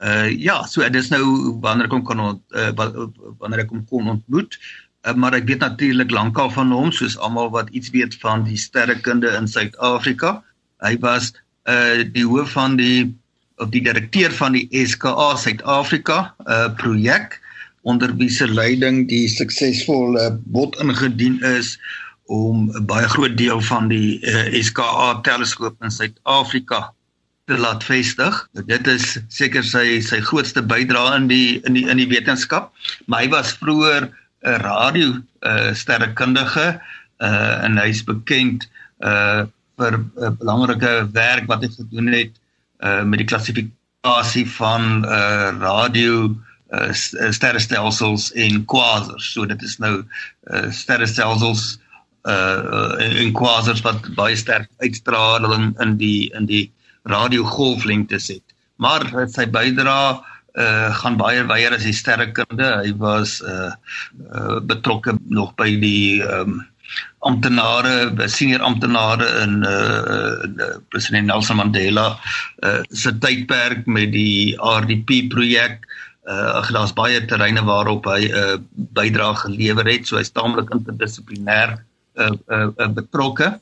Uh 0.02 0.28
ja, 0.30 0.62
so 0.66 0.82
dit 0.82 1.02
is 1.02 1.11
nou 1.11 1.58
wanneer 1.62 1.87
ek 1.87 1.92
hom 1.92 2.04
kan 2.04 2.20
ont, 2.20 2.42
uh, 2.50 2.70
wanneer 3.38 3.64
ek 3.64 3.70
hom 3.70 3.84
kon 3.87 4.08
ontmoet. 4.08 4.58
Uh, 5.06 5.14
maar 5.14 5.34
ek 5.34 5.46
weet 5.46 5.62
natuurlik 5.62 6.11
lankal 6.11 6.50
van 6.50 6.72
hom 6.72 6.92
soos 6.92 7.18
almal 7.18 7.50
wat 7.50 7.70
iets 7.70 7.90
weet 7.90 8.14
van 8.20 8.44
die 8.44 8.58
sterrekunde 8.58 9.30
in 9.38 9.49
Suid-Afrika. 9.49 10.42
Hy 10.82 10.99
was 10.99 11.32
uh 11.70 12.02
die 12.02 12.26
hoof 12.26 12.52
van 12.58 12.76
die 12.76 13.14
of 13.62 13.71
die 13.71 13.83
direkteur 13.85 14.33
van 14.35 14.57
die 14.57 14.66
SKA 14.71 15.33
Suid-Afrika 15.38 16.19
uh, 16.47 16.69
projek 16.81 17.38
onder 17.83 18.11
wie 18.19 18.31
se 18.31 18.47
leiding 18.47 19.07
die 19.11 19.26
suksesvolle 19.31 20.33
bod 20.54 20.78
ingedien 20.83 21.38
is 21.57 21.76
om 22.26 22.71
'n 22.71 22.87
baie 22.87 23.09
groot 23.14 23.37
deel 23.38 23.61
van 23.71 23.88
die 23.88 24.19
uh, 24.23 24.62
SKA 24.62 25.21
teleskoop 25.23 25.78
in 25.83 25.90
Suid-Afrika 25.90 26.92
te 27.50 27.59
laat 27.59 27.85
vestig. 27.85 28.35
Dit 28.66 28.87
is 28.87 29.19
seker 29.28 29.64
sy 29.66 30.00
sy 30.00 30.21
grootste 30.23 30.62
bydrae 30.62 31.16
in 31.19 31.26
die 31.31 31.61
in 31.66 31.78
die 31.78 31.87
in 31.90 31.99
die 31.99 32.11
wetenskap, 32.11 32.71
maar 33.07 33.26
hy 33.26 33.31
was 33.35 33.54
vroeër 33.62 34.11
'n 34.42 34.61
radio 34.62 35.19
uh, 35.47 35.75
sterrekundige 35.75 36.78
uh, 37.19 37.64
en 37.64 37.78
hy's 37.78 38.02
bekend 38.07 38.69
uh, 39.02 39.42
vir 39.78 39.99
'n 39.99 40.37
belangrike 40.38 41.11
werk 41.12 41.47
wat 41.50 41.62
hy 41.62 41.71
gedoen 41.75 42.14
het 42.14 42.41
uh 42.82 43.02
met 43.06 43.22
die 43.22 43.28
klassifikasie 43.30 44.46
van 44.58 45.04
uh 45.04 45.52
radio 45.60 46.32
uh, 46.72 46.90
sterrestelsels 47.30 48.30
en 48.32 48.64
quasars. 48.64 49.32
So 49.32 49.46
dit 49.46 49.62
is 49.62 49.78
nou 49.82 50.02
uh, 50.02 50.68
sterrestelsels 50.70 51.78
uh 52.28 52.94
en 53.02 53.32
quasars 53.34 53.82
wat 53.82 54.06
baie 54.14 54.36
sterk 54.38 54.70
uitstraling 54.78 55.72
in 55.82 55.96
die 55.98 56.30
in 56.38 56.46
die 56.46 56.66
radiogolflengtes 57.10 58.28
het. 58.30 58.54
Maar 58.78 59.06
sy 59.30 59.48
bydrae 59.50 60.20
uh 60.52 60.90
gaan 61.00 61.16
baie 61.16 61.42
wyer 61.48 61.74
as 61.74 61.86
die 61.88 61.96
sterrekunde. 61.96 62.68
Hy 62.84 62.92
was 63.00 63.40
uh, 63.42 63.72
uh 64.30 64.60
betrokke 64.60 65.16
nog 65.28 65.54
by 65.58 65.70
die 65.82 66.22
um 66.22 66.60
amptenare, 67.23 68.29
senior 68.29 68.62
amptenare 68.67 69.26
in 69.43 69.62
uh, 69.62 70.64
uh 70.64 70.79
president 70.88 71.26
Nelson 71.26 71.57
Mandela 71.57 72.19
uh 72.67 72.81
se 72.91 73.12
tydperk 73.19 73.87
met 73.87 74.12
die 74.12 74.57
RDP 74.59 75.29
projek. 75.31 75.87
Uh 76.26 76.67
daar's 76.75 76.95
baie 76.95 77.25
terreine 77.25 77.62
waarop 77.64 78.07
hy 78.11 78.26
'n 78.26 78.35
uh, 78.35 78.59
bydrae 78.99 79.37
gelewer 79.45 79.87
het, 79.87 80.07
so 80.07 80.19
hy's 80.19 80.35
taamlik 80.35 80.71
interdissiplinêr 80.75 81.79
uh, 82.19 82.31
uh, 82.50 82.69
uh 82.76 82.91
betrokke. 82.91 83.59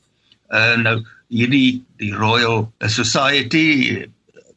Uh 0.49 0.75
nou 0.81 0.97
hierdie 1.29 1.83
die 1.97 2.13
Royal 2.13 2.65
Society 2.87 4.09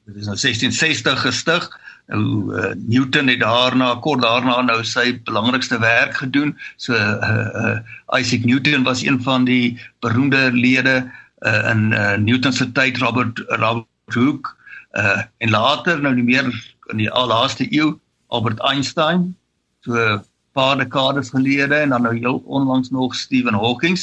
dit 0.04 0.16
is 0.20 0.28
nou 0.28 0.36
1660 0.36 1.20
gestig. 1.28 1.68
Nou 2.06 2.52
uh, 2.52 2.72
Newton 2.76 3.28
het 3.32 3.40
daarna 3.40 3.94
kort 4.04 4.22
daarna 4.22 4.60
nou 4.60 4.82
sy 4.84 5.14
belangrikste 5.24 5.78
werk 5.80 6.16
gedoen. 6.20 6.52
So 6.76 6.94
uh, 6.94 7.48
uh, 7.54 7.78
Isaac 8.18 8.44
Newton 8.44 8.84
was 8.84 9.02
een 9.02 9.22
van 9.22 9.44
die 9.44 9.80
beroemde 10.04 10.50
lede 10.52 11.10
uh, 11.38 11.70
in 11.70 11.92
uh, 11.92 12.16
Newton 12.16 12.52
se 12.52 12.72
tyd 12.72 12.98
Robert 12.98 13.40
Robert 13.48 14.14
Hooke 14.14 14.52
uh, 14.92 15.22
en 15.38 15.50
later 15.50 16.00
nou 16.00 16.14
nie 16.14 16.26
meer 16.26 16.50
in 16.92 17.00
die 17.00 17.08
laaste 17.08 17.66
eeu 17.72 17.94
Albert 18.28 18.60
Einstein. 18.60 19.32
So 19.80 20.20
paar 20.54 20.76
dekades 20.78 21.32
gelede 21.34 21.74
en 21.74 21.88
dan 21.88 22.02
nou 22.02 22.16
heel 22.16 22.42
onlangs 22.46 22.90
nog 22.90 23.14
Stephen 23.14 23.54
Hawking 23.54 23.98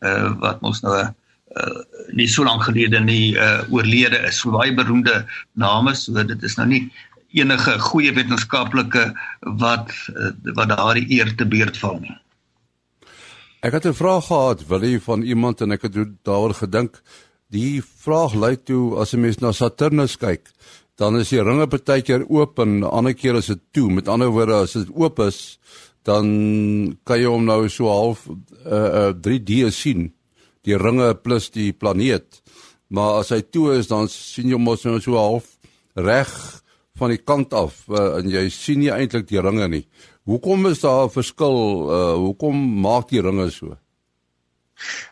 uh, 0.00 0.32
wat 0.38 0.60
mos 0.60 0.80
nou 0.80 0.96
'n 0.96 1.14
uh, 1.56 1.82
nie 2.14 2.28
so 2.28 2.44
lank 2.44 2.62
gelede 2.62 3.00
nie 3.00 3.34
uh, 3.34 3.60
oorlede 3.70 4.18
is. 4.28 4.38
So 4.38 4.50
baie 4.50 4.74
beroemde 4.74 5.26
name, 5.52 5.94
so 5.94 6.24
dit 6.24 6.42
is 6.42 6.56
nou 6.56 6.66
nie 6.66 6.92
enige 7.32 7.78
goeie 7.78 8.12
wetenskaplike 8.14 9.10
wat 9.60 9.92
uh, 10.14 10.32
wat 10.56 10.68
daardie 10.68 11.06
eer 11.18 11.34
te 11.36 11.46
beurt 11.46 11.78
val 11.78 12.00
nie. 12.00 12.16
Ek 13.60 13.72
het 13.72 13.86
'n 13.86 13.94
vraag 13.94 14.26
gehad, 14.26 14.66
wil 14.66 14.82
jy 14.84 15.00
van 15.00 15.22
iemand 15.22 15.60
en 15.60 15.72
ek 15.72 15.82
het 15.82 15.94
daaroor 16.24 16.54
gedink. 16.54 17.02
Die 17.50 17.82
vraag 17.82 18.34
lui 18.34 18.56
toe 18.56 18.96
as 18.96 19.12
'n 19.12 19.20
mens 19.20 19.38
na 19.38 19.52
Saturnus 19.52 20.16
kyk, 20.16 20.48
dan 20.96 21.16
is 21.16 21.28
die 21.28 21.42
ringe 21.42 21.66
partykeer 21.66 22.24
oop 22.28 22.58
en 22.58 22.82
ander 22.82 23.14
keer 23.14 23.34
is 23.34 23.46
dit 23.46 23.60
toe. 23.72 23.90
Met 23.90 24.08
ander 24.08 24.28
woorde, 24.28 24.54
as 24.54 24.72
dit 24.72 24.88
oop 24.94 25.18
is, 25.18 25.58
dan 26.02 26.96
kan 27.04 27.18
jy 27.20 27.26
hom 27.26 27.44
nou 27.44 27.68
so 27.68 27.88
half 27.88 28.26
uh, 28.28 28.32
uh, 28.72 29.12
3D 29.12 29.70
sien 29.70 30.12
die 30.62 30.76
ringe 30.76 31.14
plus 31.14 31.50
die 31.50 31.72
planeet. 31.72 32.42
Maar 32.88 33.20
as 33.20 33.30
hy 33.30 33.40
toe 33.40 33.74
is 33.78 33.88
dan 33.88 34.08
sien 34.08 34.50
jy 34.50 34.58
mos 34.58 34.84
nou 34.84 35.00
so 35.00 35.16
half 35.16 35.56
reg 35.94 36.59
van 37.00 37.14
die 37.14 37.22
kant 37.24 37.54
af 37.56 37.84
uh, 37.88 38.20
en 38.20 38.28
jy 38.30 38.46
sien 38.54 38.82
nie 38.84 38.92
eintlik 38.94 39.28
die 39.30 39.40
ringe 39.40 39.68
nie. 39.72 39.84
Hoekom 40.28 40.68
is 40.70 40.82
daar 40.84 41.06
'n 41.06 41.14
verskil? 41.16 41.56
Uh, 41.88 42.16
hoekom 42.26 42.56
maak 42.84 43.08
die 43.08 43.22
ringe 43.24 43.50
so? 43.50 43.76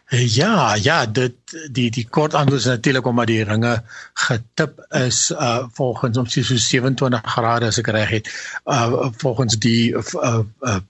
Ja, 0.08 0.74
ja, 0.74 1.06
dit 1.06 1.36
die 1.70 1.90
die 1.92 2.06
kort 2.08 2.34
antwoord 2.34 2.60
is 2.60 2.66
natuurlik 2.66 3.06
omdat 3.06 3.26
die 3.28 3.42
ringe 3.44 3.74
getip 4.14 4.80
is 4.96 5.30
uh 5.30 5.66
volgens 5.76 6.16
om 6.16 6.26
so 6.26 6.42
27 6.42 7.20
grade 7.24 7.66
as 7.66 7.78
ek 7.78 7.90
reg 7.92 8.08
het. 8.08 8.30
Uh 8.64 9.10
volgens 9.20 9.58
die 9.60 9.92
uh, 9.92 10.40
uh 10.60 10.80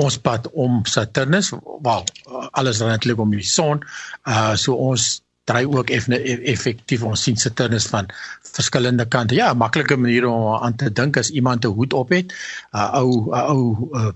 ons 0.00 0.16
pad 0.18 0.48
om 0.56 0.80
Saturnus, 0.88 1.52
wel 1.82 2.04
alles 2.50 2.78
dan 2.78 2.88
eintlik 2.88 3.18
om 3.20 3.30
die 3.30 3.44
son. 3.44 3.84
Uh 4.24 4.56
so 4.56 4.72
ons 4.74 5.20
dry 5.52 5.64
ook 5.68 5.92
effektief 5.92 7.04
ons 7.06 7.22
sien 7.28 7.38
Saturnus 7.38 7.86
van 7.92 8.10
verskillende 8.52 9.06
kante. 9.08 9.36
Ja, 9.38 9.52
maklike 9.54 9.96
manier 9.96 10.26
om 10.28 10.58
aan 10.58 10.76
te 10.76 10.90
dink 10.92 11.16
as 11.16 11.30
iemand 11.30 11.64
'n 11.64 11.76
hoed 11.78 11.92
op 11.92 12.10
het, 12.10 12.32
'n 12.72 12.88
ou 13.00 13.30
ou 13.32 13.88
uh, 13.92 14.12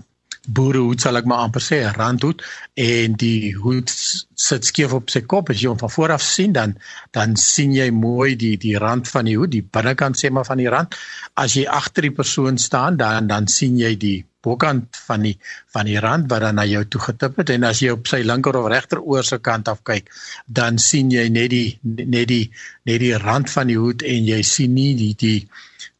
boerehoed 0.47 1.03
sal 1.03 1.19
ek 1.19 1.27
maar 1.27 1.43
amper 1.45 1.61
sê, 1.61 1.77
'n 1.83 1.95
randhoed 1.97 2.43
en 2.75 3.17
die 3.23 3.53
hoed 3.63 3.91
sit 4.35 4.65
skeef 4.65 4.93
op 4.93 5.09
sy 5.09 5.21
kop 5.21 5.49
as 5.49 5.61
jy 5.61 5.67
hom 5.69 5.79
van 5.79 5.91
voor 5.95 6.11
af 6.15 6.23
sien 6.23 6.53
dan 6.53 6.77
dan 7.11 7.35
sien 7.35 7.73
jy 7.73 7.89
mooi 7.91 8.35
die 8.35 8.55
die 8.57 8.77
rand 8.77 9.07
van 9.07 9.25
die 9.25 9.37
hoed, 9.37 9.51
die 9.51 9.67
binnekant 9.77 10.19
sê 10.19 10.31
maar 10.31 10.45
van 10.45 10.57
die 10.57 10.69
rand. 10.69 10.95
As 11.35 11.53
jy 11.53 11.65
agter 11.67 12.07
die 12.07 12.15
persoon 12.21 12.57
staan, 12.57 12.97
dan 12.97 13.27
dan 13.27 13.47
sien 13.47 13.77
jy 13.77 13.95
die 13.97 14.25
bokant 14.47 14.99
van 15.07 15.27
die 15.27 15.35
van 15.75 15.89
die 15.89 15.99
rand 16.03 16.29
wat 16.31 16.45
dan 16.45 16.59
na 16.59 16.65
jou 16.69 16.83
toe 16.87 17.03
getip 17.09 17.39
het 17.41 17.53
en 17.55 17.67
as 17.69 17.83
jy 17.83 17.93
op 17.95 18.09
sy 18.11 18.23
linker 18.25 18.57
of 18.59 18.69
regter 18.73 19.03
oor 19.03 19.27
se 19.27 19.39
kant 19.49 19.71
af 19.71 19.83
kyk, 19.87 20.11
dan 20.47 20.79
sien 20.81 21.11
jy 21.13 21.27
net 21.33 21.51
die 21.53 21.79
net 21.83 22.27
die 22.31 22.45
net 22.89 23.03
die 23.03 23.15
rand 23.27 23.51
van 23.53 23.71
die 23.71 23.79
hoed 23.79 24.05
en 24.07 24.29
jy 24.31 24.41
sien 24.55 24.75
nie 24.77 24.93
die 24.99 25.13
die 25.23 25.39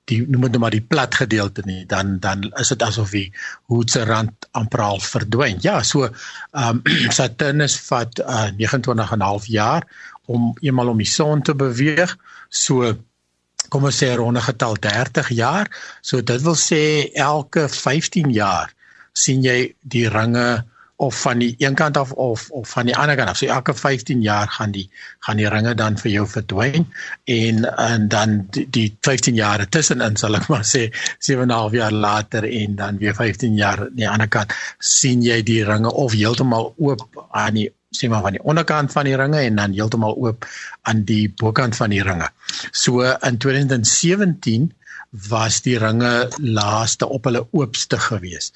die 0.07 0.21
noem 0.23 0.47
dit 0.47 0.55
nou 0.55 0.62
maar 0.63 0.75
die 0.75 0.86
plat 0.93 1.15
gedeelte 1.19 1.63
nie 1.67 1.83
dan 1.89 2.17
dan 2.23 2.45
is 2.62 2.71
dit 2.71 2.83
asof 2.86 3.12
die 3.15 3.27
hoed 3.71 3.91
se 3.91 4.05
rand 4.07 4.47
amper 4.57 4.83
al 4.86 5.01
verdwyn. 5.03 5.60
Ja, 5.65 5.81
so 5.83 6.07
ehm 6.07 6.79
um, 6.79 6.83
Saturnus 7.17 7.77
vat 7.89 8.21
uh, 8.23 8.47
29 8.55 9.12
en 9.13 9.19
'n 9.19 9.27
half 9.27 9.49
jaar 9.51 9.88
om 10.27 10.53
eenmal 10.62 10.93
om 10.93 11.03
die 11.03 11.12
son 11.12 11.41
te 11.41 11.55
beweeg. 11.55 12.15
So 12.49 12.95
kom 13.70 13.88
ons 13.89 14.00
sê 14.04 14.13
ronde 14.15 14.41
getal 14.41 14.78
30 14.80 15.30
jaar. 15.36 15.70
So 16.02 16.22
dit 16.22 16.41
wil 16.46 16.58
sê 16.60 16.82
elke 17.13 17.67
15 17.72 18.32
jaar 18.36 18.74
sien 19.17 19.43
jy 19.43 19.60
die 19.82 20.08
ringe 20.13 20.63
of 20.98 21.22
van 21.22 21.38
die 21.38 21.56
een 21.62 21.76
kant 21.78 21.98
af 21.98 22.12
of 22.12 22.50
of 22.50 22.70
van 22.70 22.86
die 22.89 22.96
ander 22.98 23.15
kant 23.15 23.30
af. 23.30 23.38
So 23.38 23.46
elke 23.46 23.74
15 23.74 24.22
jaar 24.22 24.48
gaan 24.48 24.72
die 24.72 24.89
gaan 25.20 25.38
die 25.38 25.50
ringe 25.50 25.76
dan 25.78 25.98
vir 25.98 26.12
jou 26.12 26.26
verdwyn 26.28 26.88
en 27.26 27.65
en 27.65 28.08
dan 28.08 28.38
die, 28.52 28.65
die 28.70 28.88
15 29.02 29.38
jaar 29.38 29.65
tussenin 29.70 30.17
sal 30.17 30.39
ek 30.39 30.50
maar 30.50 30.65
sê 30.65 30.88
7,5 31.30 31.78
jaar 31.78 31.93
later 31.93 32.50
en 32.50 32.76
dan 32.76 32.98
weer 32.98 33.15
15 33.15 33.56
jaar 33.56 33.86
aan 33.86 33.96
die 34.00 34.10
ander 34.10 34.28
kant 34.28 34.54
sien 34.80 35.22
jy 35.22 35.41
die 35.46 35.63
ringe 35.65 35.93
of 35.93 36.17
heeltemal 36.17 36.74
oop 36.78 37.28
aan 37.30 37.62
die 37.62 37.70
sê 37.97 38.10
maar 38.10 38.25
van 38.25 38.38
die 38.38 38.43
onderkant 38.43 38.93
van 38.93 39.10
die 39.10 39.17
ringe 39.19 39.41
en 39.43 39.62
dan 39.62 39.75
heeltemal 39.75 40.15
oop 40.15 40.47
aan 40.89 41.03
die 41.10 41.27
bokant 41.41 41.75
van 41.75 41.93
die 41.95 42.03
ringe. 42.05 42.29
So 42.71 43.01
in 43.01 43.38
2017 43.38 44.71
was 45.29 45.62
die 45.65 45.77
ringe 45.79 46.27
laaste 46.38 47.07
op 47.07 47.27
hulle 47.29 47.47
oopste 47.51 47.99
gewees. 47.99 48.51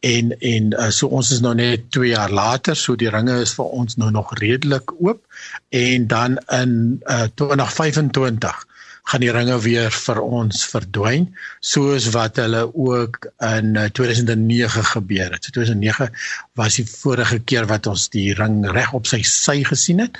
En 0.00 0.32
en 0.38 0.72
uh, 0.72 0.88
so 0.90 1.08
ons 1.08 1.30
is 1.32 1.40
nou 1.40 1.54
net 1.56 1.90
2 1.96 2.12
jaar 2.12 2.30
later, 2.30 2.76
so 2.76 2.96
die 2.96 3.10
ringe 3.10 3.40
is 3.42 3.54
vir 3.56 3.72
ons 3.80 3.96
nou 3.96 4.10
nog 4.14 4.34
redelik 4.38 4.92
oop 5.00 5.24
en 5.68 6.06
dan 6.06 6.38
in 6.52 7.00
uh, 7.08 7.26
2025 7.34 8.66
gaan 9.06 9.22
die 9.22 9.32
ringe 9.34 9.56
weer 9.62 9.94
vir 9.94 10.18
ons 10.22 10.64
verdwyn 10.66 11.28
soos 11.64 12.08
wat 12.14 12.40
hulle 12.42 12.64
ook 12.74 13.28
in 13.46 13.76
2009 13.78 14.82
uh, 14.82 14.86
gebeur 14.90 15.30
het. 15.30 15.46
So 15.46 15.54
2009 15.54 16.10
was 16.58 16.78
die 16.80 16.86
vorige 16.90 17.38
keer 17.46 17.68
wat 17.70 17.86
ons 17.86 18.08
die 18.14 18.32
ring 18.34 18.64
reg 18.74 18.92
op 18.98 19.06
sy 19.06 19.22
sy 19.22 19.60
gesien 19.68 20.02
het. 20.02 20.18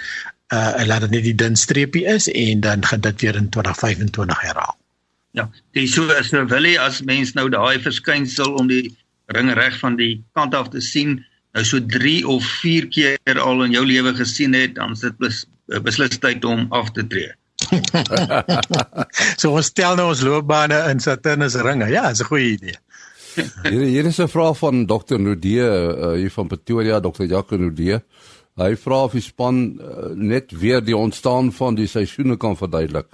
Uh 0.54 0.86
laat 0.86 1.06
dit 1.06 1.16
net 1.16 1.26
die 1.26 1.34
dun 1.34 1.58
streepie 1.58 2.04
is 2.06 2.28
en 2.30 2.62
dan 2.62 2.84
gaan 2.86 3.02
dit 3.02 3.24
weer 3.24 3.38
in 3.38 3.50
2025 3.50 4.42
herhaal. 4.46 4.76
Ja, 5.36 5.48
dis 5.74 5.92
so 5.92 6.06
as 6.14 6.30
nou 6.32 6.46
wil 6.48 6.64
jy 6.64 6.76
as 6.80 7.02
mens 7.04 7.34
nou 7.36 7.48
daai 7.52 7.82
verskynsel 7.82 8.54
om 8.60 8.70
die 8.70 8.94
ring 9.34 9.50
reg 9.58 9.74
van 9.82 9.98
die 9.98 10.22
kant 10.38 10.54
af 10.54 10.70
te 10.72 10.80
sien, 10.80 11.18
nou 11.58 11.64
so 11.66 11.82
3 11.82 12.20
of 12.30 12.46
4 12.62 12.86
keer 12.94 13.40
al 13.42 13.64
in 13.66 13.74
jou 13.74 13.82
lewe 13.84 14.14
gesien 14.14 14.54
het, 14.54 14.76
dan 14.78 14.94
is 14.94 15.02
dit 15.02 15.18
bes, 15.18 15.42
beslis 15.82 16.16
tyd 16.22 16.46
om 16.46 16.68
af 16.70 16.92
te 16.94 17.04
tree. 17.10 17.34
so 19.40 19.52
ons 19.52 19.66
stel 19.66 19.96
nou 19.96 20.08
ons 20.12 20.22
loopbane 20.22 20.78
in 20.90 21.00
Saturnus 21.00 21.58
ringe. 21.66 21.90
Ja, 21.92 22.08
dis 22.08 22.22
'n 22.22 22.30
goeie 22.30 22.52
idee. 22.56 22.78
hier 23.68 23.84
hier 23.84 24.06
is 24.06 24.18
'n 24.18 24.28
vraag 24.28 24.58
van 24.58 24.86
Dr. 24.86 25.18
Nudee 25.18 25.66
uh, 25.66 26.12
hier 26.12 26.30
van 26.30 26.46
Pretoria, 26.46 27.00
Dr. 27.00 27.24
Jacques 27.24 27.60
Nudee. 27.60 28.00
Hy 28.56 28.76
vra 28.76 29.04
of 29.04 29.12
die 29.12 29.20
span 29.20 29.78
uh, 29.80 30.14
net 30.14 30.52
weer 30.52 30.80
die 30.80 30.96
ontstaan 30.96 31.52
van 31.52 31.74
die 31.74 31.86
seisoene 31.86 32.36
kan 32.36 32.56
verduidelik 32.56 33.12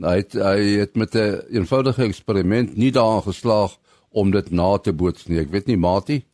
hy 0.00 0.16
het, 0.22 0.32
hy 0.32 0.60
het 0.80 0.96
met 0.96 1.14
'n 1.14 1.18
een 1.18 1.42
eenvoudige 1.50 2.02
eksperiment 2.02 2.76
nie 2.76 2.92
daaraan 2.92 3.22
geslaag 3.22 3.78
om 4.10 4.30
dit 4.30 4.50
na 4.50 4.78
te 4.78 4.92
boots 4.92 5.26
nie. 5.26 5.38
Ek 5.38 5.50
weet 5.50 5.66
nie 5.66 5.76
Mati. 5.76 6.24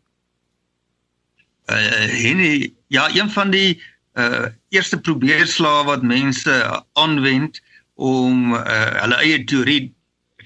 Uh 1.67 1.77
Henny, 2.23 2.75
ja, 2.87 3.09
een 3.15 3.31
van 3.31 3.51
die 3.51 3.83
uh 4.19 4.47
eerste 4.75 4.99
probeerslae 5.01 5.85
wat 5.87 6.03
mense 6.03 6.55
aanwend 6.93 7.61
om 7.95 8.55
uh 8.55 8.91
hulle 9.03 9.21
eie 9.25 9.45
teorie 9.45 9.95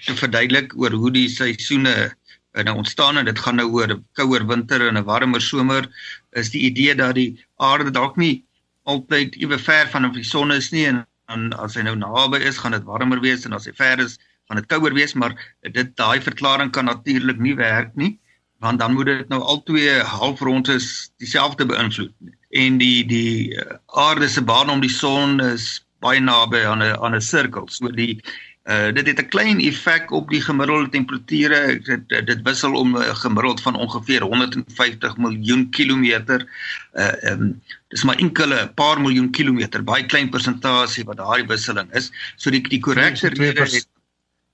te 0.04 0.16
verduidelik 0.18 0.74
oor 0.76 0.92
hoe 0.92 1.12
die 1.14 1.28
seisoene 1.28 1.94
uh, 2.08 2.62
nou 2.62 2.76
ontstaan 2.82 3.20
en 3.20 3.28
dit 3.30 3.38
gaan 3.38 3.61
nou 3.61 3.68
oor 3.70 3.94
'n 3.94 4.04
kouer 4.18 4.46
winter 4.46 4.88
en 4.88 4.98
'n 4.98 5.04
warmer 5.04 5.40
somer 5.40 5.88
is 6.32 6.50
die 6.50 6.66
idee 6.70 6.94
dat 6.94 7.14
die 7.14 7.38
aarde 7.56 7.90
dalk 7.90 8.16
nie 8.16 8.44
altyd 8.82 9.37
ewe 9.37 9.58
ver 9.58 9.88
van 9.88 10.11
die 10.12 10.24
son 10.24 10.52
is 10.52 10.70
nie 10.72 10.87
en 10.87 11.06
dan 11.32 11.52
as 11.64 11.76
hy 11.78 11.85
nou 11.87 11.94
naby 11.96 12.42
is, 12.42 12.58
gaan 12.58 12.76
dit 12.76 12.85
warmer 12.85 13.20
wees 13.22 13.46
en 13.46 13.56
as 13.56 13.68
hy 13.68 13.72
ver 13.78 14.02
is, 14.02 14.18
van 14.50 14.58
dit 14.61 14.68
kouer 14.68 14.94
wees, 14.96 15.14
maar 15.14 15.37
dit 15.62 15.94
daai 15.96 16.20
verklaring 16.20 16.72
kan 16.74 16.90
natuurlik 16.90 17.38
nie 17.40 17.54
werk 17.56 17.94
nie, 17.96 18.16
want 18.62 18.82
dan 18.82 18.94
moet 18.94 19.11
dit 19.11 19.28
nou 19.32 19.40
al 19.40 19.62
twee 19.66 19.94
halfrondes 20.06 20.87
dieselfde 21.22 21.66
beïnvloed. 21.66 22.12
En 22.53 22.79
die 22.79 23.05
die 23.09 23.57
uh, 23.57 23.77
aarde 23.87 24.29
se 24.29 24.43
baan 24.45 24.71
om 24.71 24.81
die 24.81 24.93
son 24.93 25.41
is 25.41 25.85
baie 26.05 26.21
naby 26.21 26.65
aan 26.67 26.83
'n 26.83 26.97
aan 27.01 27.15
'n 27.17 27.21
sirkel. 27.21 27.69
So 27.69 27.88
die 27.88 28.21
Uh 28.62 28.93
dit 28.95 29.07
het 29.07 29.19
'n 29.19 29.29
klein 29.29 29.61
effek 29.61 30.11
op 30.11 30.29
die 30.31 30.41
gemiddelde 30.41 30.88
temperature. 30.88 31.81
Dit 31.83 32.27
dit 32.27 32.43
wissel 32.43 32.75
om 32.75 32.97
'n 32.97 33.17
gemiddeld 33.17 33.61
van 33.61 33.75
ongeveer 33.75 34.23
150 34.23 35.17
miljoen 35.17 35.71
kilometer. 35.71 36.47
Uh 36.95 37.31
um, 37.31 37.62
dis 37.88 38.03
maar 38.03 38.17
enkele 38.17 38.71
paar 38.75 39.01
miljoen 39.01 39.31
kilometer, 39.31 39.85
baie 39.85 40.07
klein 40.07 40.31
persentasie 40.31 41.05
wat 41.05 41.17
daardie 41.17 41.47
wisseling 41.47 41.93
is. 41.95 42.12
So 42.37 42.51
die 42.51 42.62
die 42.69 42.81
korrekte 42.81 43.29
rede 43.29 43.62
is 43.62 43.87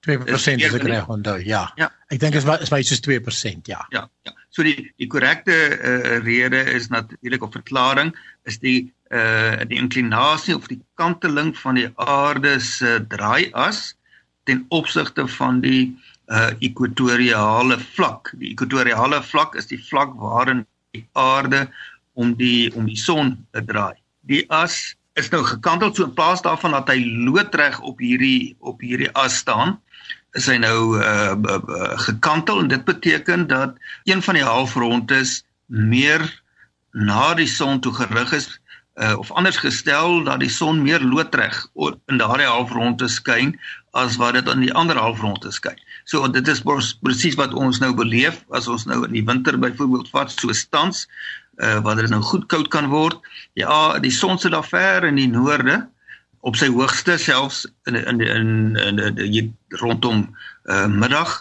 2% 0.07 0.65
as 0.65 0.77
ek 0.79 0.85
reg 0.87 1.09
onthou. 1.11 1.39
Ja. 1.43 1.65
ja. 1.77 1.89
Ek 2.13 2.21
dink 2.23 2.37
is 2.39 2.47
is 2.47 2.71
baie 2.71 2.87
soos 2.87 3.03
2%, 3.05 3.71
ja. 3.71 3.81
Ja, 3.95 4.05
ja. 4.27 4.35
So 4.55 4.65
die 4.67 4.93
die 4.97 5.09
korrekte 5.11 5.55
uh, 5.55 6.19
rede 6.25 6.61
is 6.75 6.89
natuurlik 6.93 7.43
of 7.43 7.53
verklaring 7.57 8.15
is 8.49 8.61
die 8.63 8.93
uh 9.11 9.65
die 9.69 9.79
inklinasie 9.81 10.55
of 10.57 10.69
die 10.69 10.81
kanteling 11.01 11.55
van 11.57 11.81
die 11.81 11.89
aarde 11.97 12.59
se 12.61 12.99
draaias 13.09 13.95
ten 14.45 14.65
opsigte 14.69 15.27
van 15.39 15.61
die 15.65 15.97
uh 16.29 16.53
ekwatoriale 16.61 17.79
vlak. 17.97 18.33
Die 18.39 18.53
ekwatoriale 18.53 19.23
vlak 19.23 19.57
is 19.57 19.67
die 19.67 19.81
vlak 19.81 20.15
waarin 20.21 20.67
die 20.93 21.07
aarde 21.13 21.67
om 22.15 22.35
die 22.37 22.71
om 22.75 22.87
die 22.87 22.99
son 22.99 23.37
draai. 23.53 23.97
Die 24.29 24.45
as 24.49 24.98
is 25.19 25.31
nou 25.35 25.43
gekantel 25.47 25.93
so 25.95 26.07
in 26.07 26.15
plaas 26.15 26.43
daarvan 26.47 26.77
dat 26.77 26.91
hy 26.93 27.03
loodreg 27.27 27.81
op 27.81 28.01
hierdie 28.03 28.57
op 28.61 28.81
hierdie 28.85 29.11
as 29.19 29.41
staan, 29.43 29.79
is 30.39 30.47
hy 30.51 30.59
nou 30.63 30.99
uh, 31.01 31.35
uh 31.35 31.97
gekantel 32.07 32.63
en 32.63 32.71
dit 32.71 32.85
beteken 32.85 33.47
dat 33.51 33.77
een 34.05 34.23
van 34.23 34.39
die 34.39 34.47
halfrondes 34.47 35.43
meer 35.67 36.23
na 36.93 37.35
die 37.35 37.49
son 37.51 37.81
toe 37.81 37.93
gerig 37.95 38.33
is 38.37 38.49
uh, 38.99 39.19
of 39.19 39.31
anders 39.31 39.57
gestel 39.57 40.23
dat 40.25 40.41
die 40.41 40.51
son 40.51 40.83
meer 40.83 41.01
loodreg 41.01 41.67
in 42.07 42.21
daardie 42.21 42.49
halfronde 42.49 43.09
skyn 43.09 43.55
as 43.97 44.19
wat 44.21 44.37
dit 44.39 44.49
aan 44.49 44.63
die 44.63 44.73
ander 44.75 44.99
halfronde 44.99 45.51
skyn. 45.55 45.79
So 46.05 46.27
dit 46.33 46.49
is 46.49 46.63
presies 47.03 47.39
wat 47.39 47.55
ons 47.55 47.81
nou 47.83 47.93
beleef 47.97 48.43
as 48.55 48.69
ons 48.69 48.87
nou 48.91 49.05
in 49.07 49.15
die 49.17 49.25
winter 49.25 49.59
byvoorbeeld 49.59 50.11
vat 50.15 50.33
so 50.35 50.53
stans 50.53 51.07
uh, 51.63 51.79
wat 51.83 52.01
dit 52.01 52.11
nou 52.11 52.23
goed 52.23 52.47
koud 52.47 52.69
kan 52.69 52.89
word. 52.91 53.19
Ja, 53.59 53.99
die 53.99 54.15
son 54.15 54.39
sit 54.39 54.53
daar 54.53 54.67
ver 54.67 55.05
in 55.05 55.19
die 55.21 55.29
noorde 55.31 55.87
op 56.41 56.57
sy 56.57 56.69
hoogste 56.71 57.19
selfs 57.19 57.67
in 57.91 57.97
in 57.99 58.21
in, 58.21 58.77
in, 58.77 58.99
in, 58.99 59.19
in 59.27 59.55
rondom 59.83 60.29
uh, 60.65 60.87
middag 60.87 61.41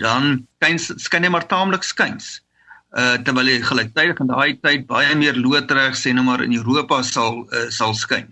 dan 0.00 0.46
skyn 0.60 0.78
skyn 0.78 1.24
hy 1.24 1.30
maar 1.32 1.46
taamlik 1.48 1.84
skuins 1.86 2.36
uh 2.96 3.16
terwyl 3.24 3.48
hy 3.48 3.58
gelyktydig 3.64 4.20
in 4.22 4.30
daai 4.30 4.56
tyd 4.64 4.86
baie 4.88 5.14
meer 5.18 5.36
loodreg 5.36 5.96
sê 5.98 6.12
nou 6.14 6.24
maar 6.28 6.44
in 6.44 6.54
Europa 6.56 7.02
sal 7.02 7.42
uh, 7.44 7.68
sal 7.70 7.94
skyn. 7.94 8.28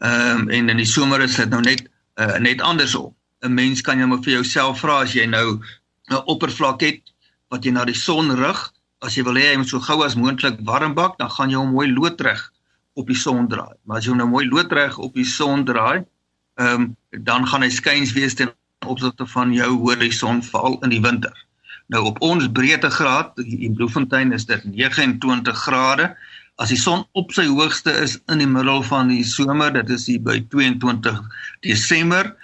Ehm 0.00 0.46
um, 0.46 0.48
en 0.50 0.72
in 0.72 0.80
die 0.80 0.88
somer 0.88 1.22
is 1.26 1.36
dit 1.36 1.50
nou 1.50 1.60
net 1.62 1.84
uh, 2.16 2.38
net 2.38 2.62
andersom. 2.64 3.14
'n 3.44 3.54
Mens 3.54 3.82
kan 3.82 4.00
jy 4.00 4.06
maar 4.06 4.22
vir 4.24 4.40
jouself 4.40 4.80
vra 4.80 5.02
as 5.04 5.14
jy 5.14 5.26
nou 5.26 5.60
'n 6.10 6.22
oppervlak 6.26 6.80
het 6.80 7.02
wat 7.50 7.64
jy 7.64 7.72
na 7.72 7.84
die 7.84 7.94
son 7.94 8.30
rig, 8.36 8.60
as 9.00 9.16
jy 9.16 9.24
wil 9.24 9.38
hê 9.40 9.50
hy 9.50 9.58
moet 9.60 9.70
so 9.72 9.80
gou 9.80 10.02
as 10.04 10.16
moontlik 10.16 10.60
warm 10.68 10.94
bak, 10.94 11.16
dan 11.18 11.30
gaan 11.32 11.52
jy 11.52 11.60
hom 11.60 11.74
mooi 11.76 11.88
loodreg 11.88 12.40
op 13.00 13.08
die 13.08 13.16
son 13.16 13.48
draai. 13.48 13.76
Maar 13.84 14.00
as 14.00 14.06
jy 14.06 14.12
hom 14.12 14.20
nou 14.20 14.28
mooi 14.28 14.46
loodreg 14.48 14.98
op 15.00 15.14
die 15.16 15.26
son 15.26 15.64
draai, 15.68 16.04
ehm 16.60 16.74
um, 16.74 16.88
dan 17.26 17.46
gaan 17.48 17.64
hy 17.64 17.70
skuins 17.74 18.12
wees 18.14 18.36
ten 18.38 18.52
opsigte 18.86 19.26
van 19.32 19.54
jou 19.54 19.70
horison 19.82 20.42
val 20.46 20.76
in 20.84 20.92
die 20.92 21.00
winter. 21.02 21.32
Nou 21.90 22.04
op 22.12 22.20
ons 22.22 22.46
breedtegraad 22.54 23.40
in 23.42 23.74
Bloemfontein 23.74 24.32
is 24.32 24.46
dit 24.46 24.64
29 24.64 25.56
grade. 25.64 26.10
As 26.62 26.70
die 26.70 26.78
son 26.78 27.02
op 27.18 27.32
sy 27.32 27.48
hoogste 27.48 27.90
is 28.04 28.18
in 28.30 28.38
die 28.44 28.46
middel 28.46 28.84
van 28.86 29.10
die 29.10 29.24
somer, 29.26 29.72
dit 29.74 29.90
is 29.90 30.06
hier 30.06 30.22
by 30.22 30.38
22 30.52 31.18
Desember, 31.66 32.34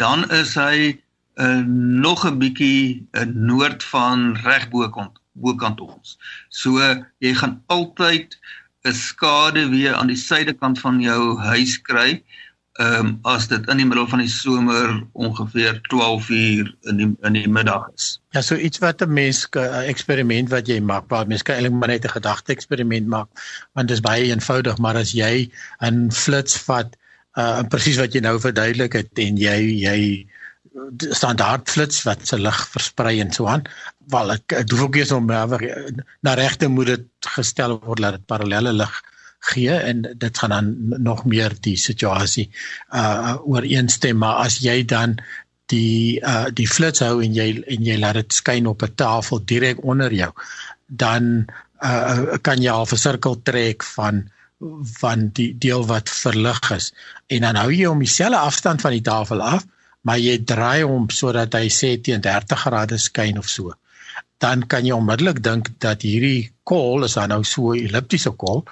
dan 0.00 0.24
is 0.34 0.56
hy 0.58 0.96
uh, 1.36 1.62
nog 1.68 2.24
'n 2.26 2.40
bietjie 2.40 3.06
uh, 3.12 3.28
noord 3.28 3.84
van 3.84 4.34
regbokant 4.42 5.20
bokant 5.42 5.80
ons. 5.80 6.16
So 6.48 6.80
jy 7.24 7.34
gaan 7.34 7.60
altyd 7.66 8.36
'n 8.86 8.92
skade 8.94 9.68
weer 9.70 9.94
aan 9.94 10.12
die 10.12 10.20
suidekant 10.20 10.80
van 10.80 11.00
jou 11.00 11.38
huis 11.38 11.80
kry 11.82 12.22
ehm 12.76 13.06
um, 13.06 13.12
as 13.24 13.46
dit 13.48 13.68
in 13.72 13.78
die 13.80 13.86
middel 13.88 14.04
van 14.08 14.20
die 14.20 14.28
somer 14.28 14.90
ongeveer 15.12 15.78
12 15.88 16.28
uur 16.28 16.66
in 16.90 16.98
die 17.00 17.08
in 17.24 17.38
die 17.38 17.48
middag 17.48 17.86
is. 17.94 18.08
Ja, 18.36 18.42
so 18.44 18.54
iets 18.54 18.82
wat 18.84 19.00
'n 19.00 19.12
mens 19.12 19.48
'n 19.56 19.88
eksperiment 19.88 20.50
wat 20.52 20.68
jy 20.68 20.80
maak, 20.80 21.08
waar 21.08 21.26
mens 21.26 21.42
kan 21.42 21.56
eintlik 21.56 21.72
maar 21.72 21.88
net 21.88 22.04
'n 22.04 22.16
gedagte 22.18 22.52
eksperiment 22.52 23.06
maak, 23.06 23.28
want 23.72 23.88
dit 23.88 23.96
is 23.96 24.02
baie 24.04 24.28
eenvoudig, 24.28 24.78
maar 24.78 24.96
as 24.96 25.12
jy 25.12 25.50
'n 25.80 26.12
flits 26.12 26.58
vat, 26.68 26.96
uh 27.36 27.62
presies 27.62 27.96
wat 27.96 28.12
jy 28.12 28.20
nou 28.20 28.40
verduidelik 28.40 28.92
het 28.92 29.18
en 29.18 29.36
jy 29.36 29.58
jy 29.80 30.26
standaard 31.10 31.70
flits 31.70 32.02
wat 32.06 32.26
se 32.28 32.38
lig 32.38 32.58
versprei 32.72 33.20
en 33.20 33.32
so 33.32 33.48
aan, 33.50 33.64
wel 34.12 34.32
ek, 34.36 34.52
ek 34.62 34.70
hoef 34.72 34.86
ook 34.86 34.98
eers 35.00 35.12
om 35.16 35.30
uh, 35.30 35.58
na 36.26 36.34
regte 36.38 36.68
moet 36.68 36.92
dit 36.94 37.30
gestel 37.36 37.78
word 37.84 38.04
dat 38.04 38.18
dit 38.18 38.26
parallelle 38.26 38.72
lig 38.76 39.02
gee 39.46 39.72
en 39.72 40.02
dit 40.18 40.38
gaan 40.38 40.54
dan 40.54 41.02
nog 41.02 41.24
meer 41.24 41.54
die 41.62 41.76
situasie 41.78 42.48
uh 42.94 43.36
ooreenstem. 43.44 44.18
Maar 44.18 44.46
as 44.46 44.58
jy 44.64 44.82
dan 44.84 45.18
die 45.72 46.18
uh 46.22 46.46
die 46.52 46.68
flits 46.68 47.02
hou 47.04 47.20
en 47.22 47.34
jy 47.34 47.62
en 47.66 47.84
jy 47.84 47.98
laat 48.00 48.18
dit 48.20 48.32
skyn 48.32 48.66
op 48.66 48.82
'n 48.82 48.94
tafel 48.94 49.44
direk 49.44 49.84
onder 49.84 50.12
jou 50.12 50.32
dan 50.86 51.46
uh 51.82 52.38
kan 52.42 52.62
jy 52.62 52.70
al 52.70 52.86
'n 52.86 52.96
sirkel 52.96 53.42
trek 53.42 53.82
van 53.82 54.30
van 55.00 55.28
die 55.32 55.52
deel 55.58 55.86
wat 55.86 56.08
verlig 56.08 56.70
is. 56.70 56.92
En 57.26 57.40
dan 57.40 57.56
hou 57.56 57.70
jy 57.72 57.86
om 57.86 57.98
dieselfde 57.98 58.38
afstand 58.38 58.80
van 58.80 58.90
die 58.90 59.04
tafel 59.04 59.42
af 59.42 59.66
maar 60.06 60.22
jy 60.22 60.38
draai 60.52 60.82
hom 60.86 61.10
sodat 61.20 61.58
hy 61.58 61.66
sê 61.80 61.96
teen 62.02 62.22
30 62.22 62.64
grade 62.64 62.98
skyn 63.08 63.38
of 63.42 63.48
so 63.56 63.74
dan 64.44 64.66
kan 64.70 64.86
jy 64.86 64.94
onmiddellik 64.96 65.42
dink 65.42 65.72
dat 65.82 66.02
hierdie 66.06 66.50
kol 66.62 67.04
is 67.08 67.16
dan 67.18 67.32
nou 67.34 67.42
so 67.44 67.72
'n 67.72 67.88
elliptiese 67.88 68.32
kol 68.44 68.62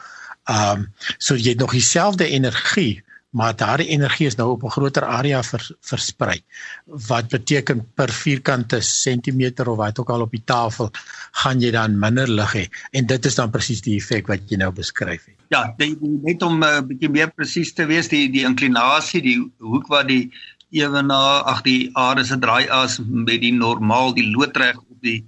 Ehm 0.44 0.80
um, 0.80 0.92
so 1.18 1.36
jy 1.40 1.54
het 1.54 1.58
nog 1.58 1.72
dieselfde 1.72 2.26
energie, 2.28 3.02
maar 3.30 3.54
daardie 3.56 3.88
energie 3.88 4.26
is 4.26 4.36
nou 4.36 4.50
op 4.50 4.64
'n 4.64 4.70
groter 4.70 5.04
area 5.04 5.42
vers, 5.42 5.72
versprei. 5.80 6.42
Wat 6.84 7.28
beteken 7.28 7.92
per 7.94 8.12
vierkante 8.12 8.80
sentimeter 8.80 9.68
of 9.68 9.76
wat 9.76 9.98
ook 9.98 10.10
al 10.10 10.20
op 10.20 10.30
die 10.30 10.42
tafel 10.44 10.90
gaan 11.32 11.60
jy 11.60 11.70
dan 11.70 11.98
minder 11.98 12.28
lig 12.28 12.52
hê 12.52 12.68
en 12.90 13.06
dit 13.06 13.24
is 13.24 13.34
dan 13.34 13.50
presies 13.50 13.80
die 13.80 13.96
effek 13.96 14.26
wat 14.26 14.40
jy 14.50 14.56
nou 14.56 14.72
beskryf 14.72 15.24
het. 15.24 15.34
Ja, 15.48 15.74
die, 15.76 15.96
die, 16.00 16.20
net 16.22 16.42
om 16.42 16.58
'n 16.58 16.62
uh, 16.62 16.80
bietjie 16.80 17.08
meer 17.08 17.32
presies 17.32 17.72
te 17.72 17.86
wees, 17.86 18.08
die 18.08 18.30
die 18.30 18.44
inklinasie, 18.44 19.22
die 19.22 19.52
hoek 19.58 19.86
wat 19.86 20.08
die 20.08 20.32
ewenaar 20.74 21.44
ag 21.50 21.62
die 21.66 21.90
aarde 21.94 22.24
se 22.24 22.38
draaias 22.38 22.98
met 23.04 23.40
die 23.42 23.52
normaal 23.54 24.14
die 24.16 24.26
loodreg 24.30 24.78
op 24.78 25.00
die 25.06 25.20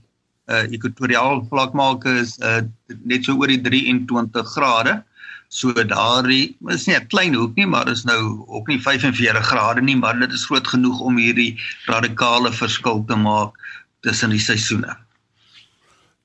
uh 0.46 0.62
ekwatoriaal 0.76 1.42
vlak 1.50 1.74
maak 1.74 2.06
is 2.10 2.36
uh 2.38 2.62
net 3.04 3.24
so 3.26 3.38
oor 3.38 3.50
die 3.50 3.62
23 3.62 4.52
grade. 4.54 5.02
So 5.48 5.72
daardie 5.72 6.56
is 6.74 6.86
nie 6.86 6.96
'n 6.96 7.06
klein 7.08 7.34
hoek 7.34 7.56
nie, 7.56 7.66
maar 7.66 7.88
is 7.88 8.04
nou 8.04 8.44
ook 8.46 8.68
nie 8.68 8.78
45 8.82 9.46
grade 9.46 9.82
nie, 9.82 9.96
maar 9.96 10.18
dit 10.18 10.32
is 10.32 10.46
groot 10.46 10.66
genoeg 10.66 11.00
om 11.00 11.16
hierdie 11.16 11.58
radikale 11.86 12.52
verskil 12.52 13.04
te 13.06 13.16
maak 13.16 13.54
tussen 14.00 14.30
die 14.30 14.42
seisoene. 14.42 14.96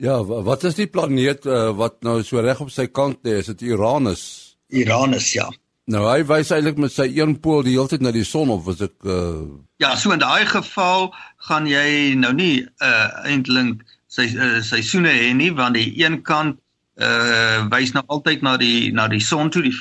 Ja, 0.02 0.24
wat 0.26 0.64
is 0.64 0.76
die 0.76 0.88
planeet 0.88 1.46
uh, 1.46 1.70
wat 1.78 2.02
nou 2.02 2.24
so 2.24 2.42
reg 2.42 2.60
op 2.60 2.72
sy 2.74 2.88
kant 2.88 3.20
lê? 3.22 3.38
Is 3.38 3.52
dit 3.54 3.62
Uranus? 3.62 4.24
Uranus, 4.74 5.34
ja. 5.34 5.46
Nou 5.92 6.06
hy 6.08 6.22
wys 6.30 6.52
eintlik 6.56 6.80
met 6.80 6.94
sy 6.94 7.10
een 7.12 7.36
pool 7.44 7.66
die 7.68 7.76
hele 7.76 7.92
tyd 7.92 8.04
na 8.06 8.14
die 8.16 8.28
son 8.28 8.52
of 8.54 8.64
was 8.68 8.84
ek 8.86 8.96
uh... 9.04 9.44
Ja, 9.84 9.96
so 10.00 10.14
in 10.16 10.22
daai 10.22 10.46
geval 10.48 11.10
gaan 11.50 11.68
jy 11.68 12.14
nou 12.20 12.32
nie 12.38 12.64
uh 12.86 13.08
eintlik 13.28 13.82
sy 14.12 14.28
uh, 14.32 14.60
seisoene 14.64 15.12
hê 15.12 15.32
nie 15.36 15.52
want 15.58 15.76
die 15.80 15.90
een 16.00 16.22
kant 16.28 16.60
uh 17.02 17.68
wys 17.72 17.94
nou 17.96 18.04
altyd 18.14 18.44
na 18.46 18.56
die 18.62 18.92
na 18.96 19.08
die 19.12 19.22
son 19.24 19.52
toe 19.52 19.64
die 19.68 19.74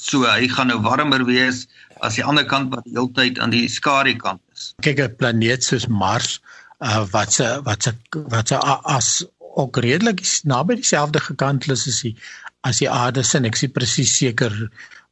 so 0.00 0.24
hy 0.26 0.48
gaan 0.52 0.72
nou 0.72 0.80
warmer 0.84 1.24
wees 1.28 1.64
as 2.04 2.18
die 2.18 2.24
ander 2.24 2.46
kant 2.48 2.72
wat 2.74 2.88
heeltyd 2.90 3.38
aan 3.40 3.54
die 3.54 3.68
skadu 3.70 4.16
kant 4.20 4.42
is. 4.52 4.72
Kyk 4.84 5.00
'n 5.00 5.16
planeet 5.20 5.64
soos 5.64 5.86
Mars 5.88 6.40
uh 6.80 7.04
wat 7.12 7.32
se 7.32 7.48
wat 7.68 7.88
se 7.88 7.94
wat 8.12 8.48
se 8.48 8.58
as 8.98 9.24
ook 9.54 9.76
redelik 9.76 10.20
naby 10.44 10.80
dieselfde 10.80 11.20
gekantel 11.20 11.72
is 11.76 11.86
as 11.88 12.02
die 12.02 12.16
as 12.64 12.80
die 12.82 12.90
aarde 12.90 13.22
se 13.22 13.38
ek 13.38 13.56
sien 13.56 13.72
presies 13.72 14.16
seker 14.18 14.52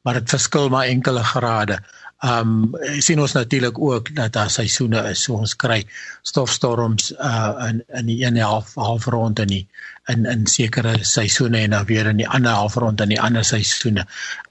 maar 0.03 0.19
dit 0.19 0.35
verskil 0.35 0.69
maar 0.69 0.91
enkele 0.91 1.23
grade. 1.25 1.79
Um 2.23 2.77
sien 3.03 3.21
ons 3.21 3.33
natuurlik 3.35 3.79
ook 3.79 4.15
dat 4.15 4.33
daar 4.33 4.51
seisoene 4.51 5.01
is. 5.11 5.23
So 5.23 5.41
ons 5.43 5.57
kry 5.59 5.81
stofstorms 6.23 7.11
uh 7.13 7.67
in 7.69 7.83
in 7.99 8.07
die 8.07 8.21
een 8.27 8.39
half 8.39 8.75
halfrond 8.75 9.43
in 9.43 9.51
die 9.51 9.65
in 10.13 10.27
in 10.27 10.47
sekere 10.47 10.95
seisoene 11.05 11.65
en 11.65 11.75
dan 11.75 11.89
weer 11.91 12.07
in 12.07 12.23
die 12.23 12.29
ander 12.29 12.53
halfrond 12.53 13.01
in 13.01 13.15
die 13.15 13.21
ander 13.21 13.45
seisoene. 13.45 14.07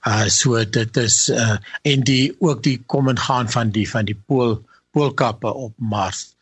Uh 0.08 0.28
so 0.28 0.64
dit 0.64 0.96
is 0.96 1.28
uh 1.28 1.56
en 1.82 2.04
die 2.12 2.36
ook 2.40 2.62
die 2.62 2.82
kom 2.86 3.08
en 3.08 3.18
gaan 3.18 3.48
van 3.50 3.70
die 3.70 3.88
van 3.90 4.04
die 4.04 4.18
pool 4.26 4.60
poolkappe 4.92 5.52
op 5.52 5.72
Mars 5.76 6.34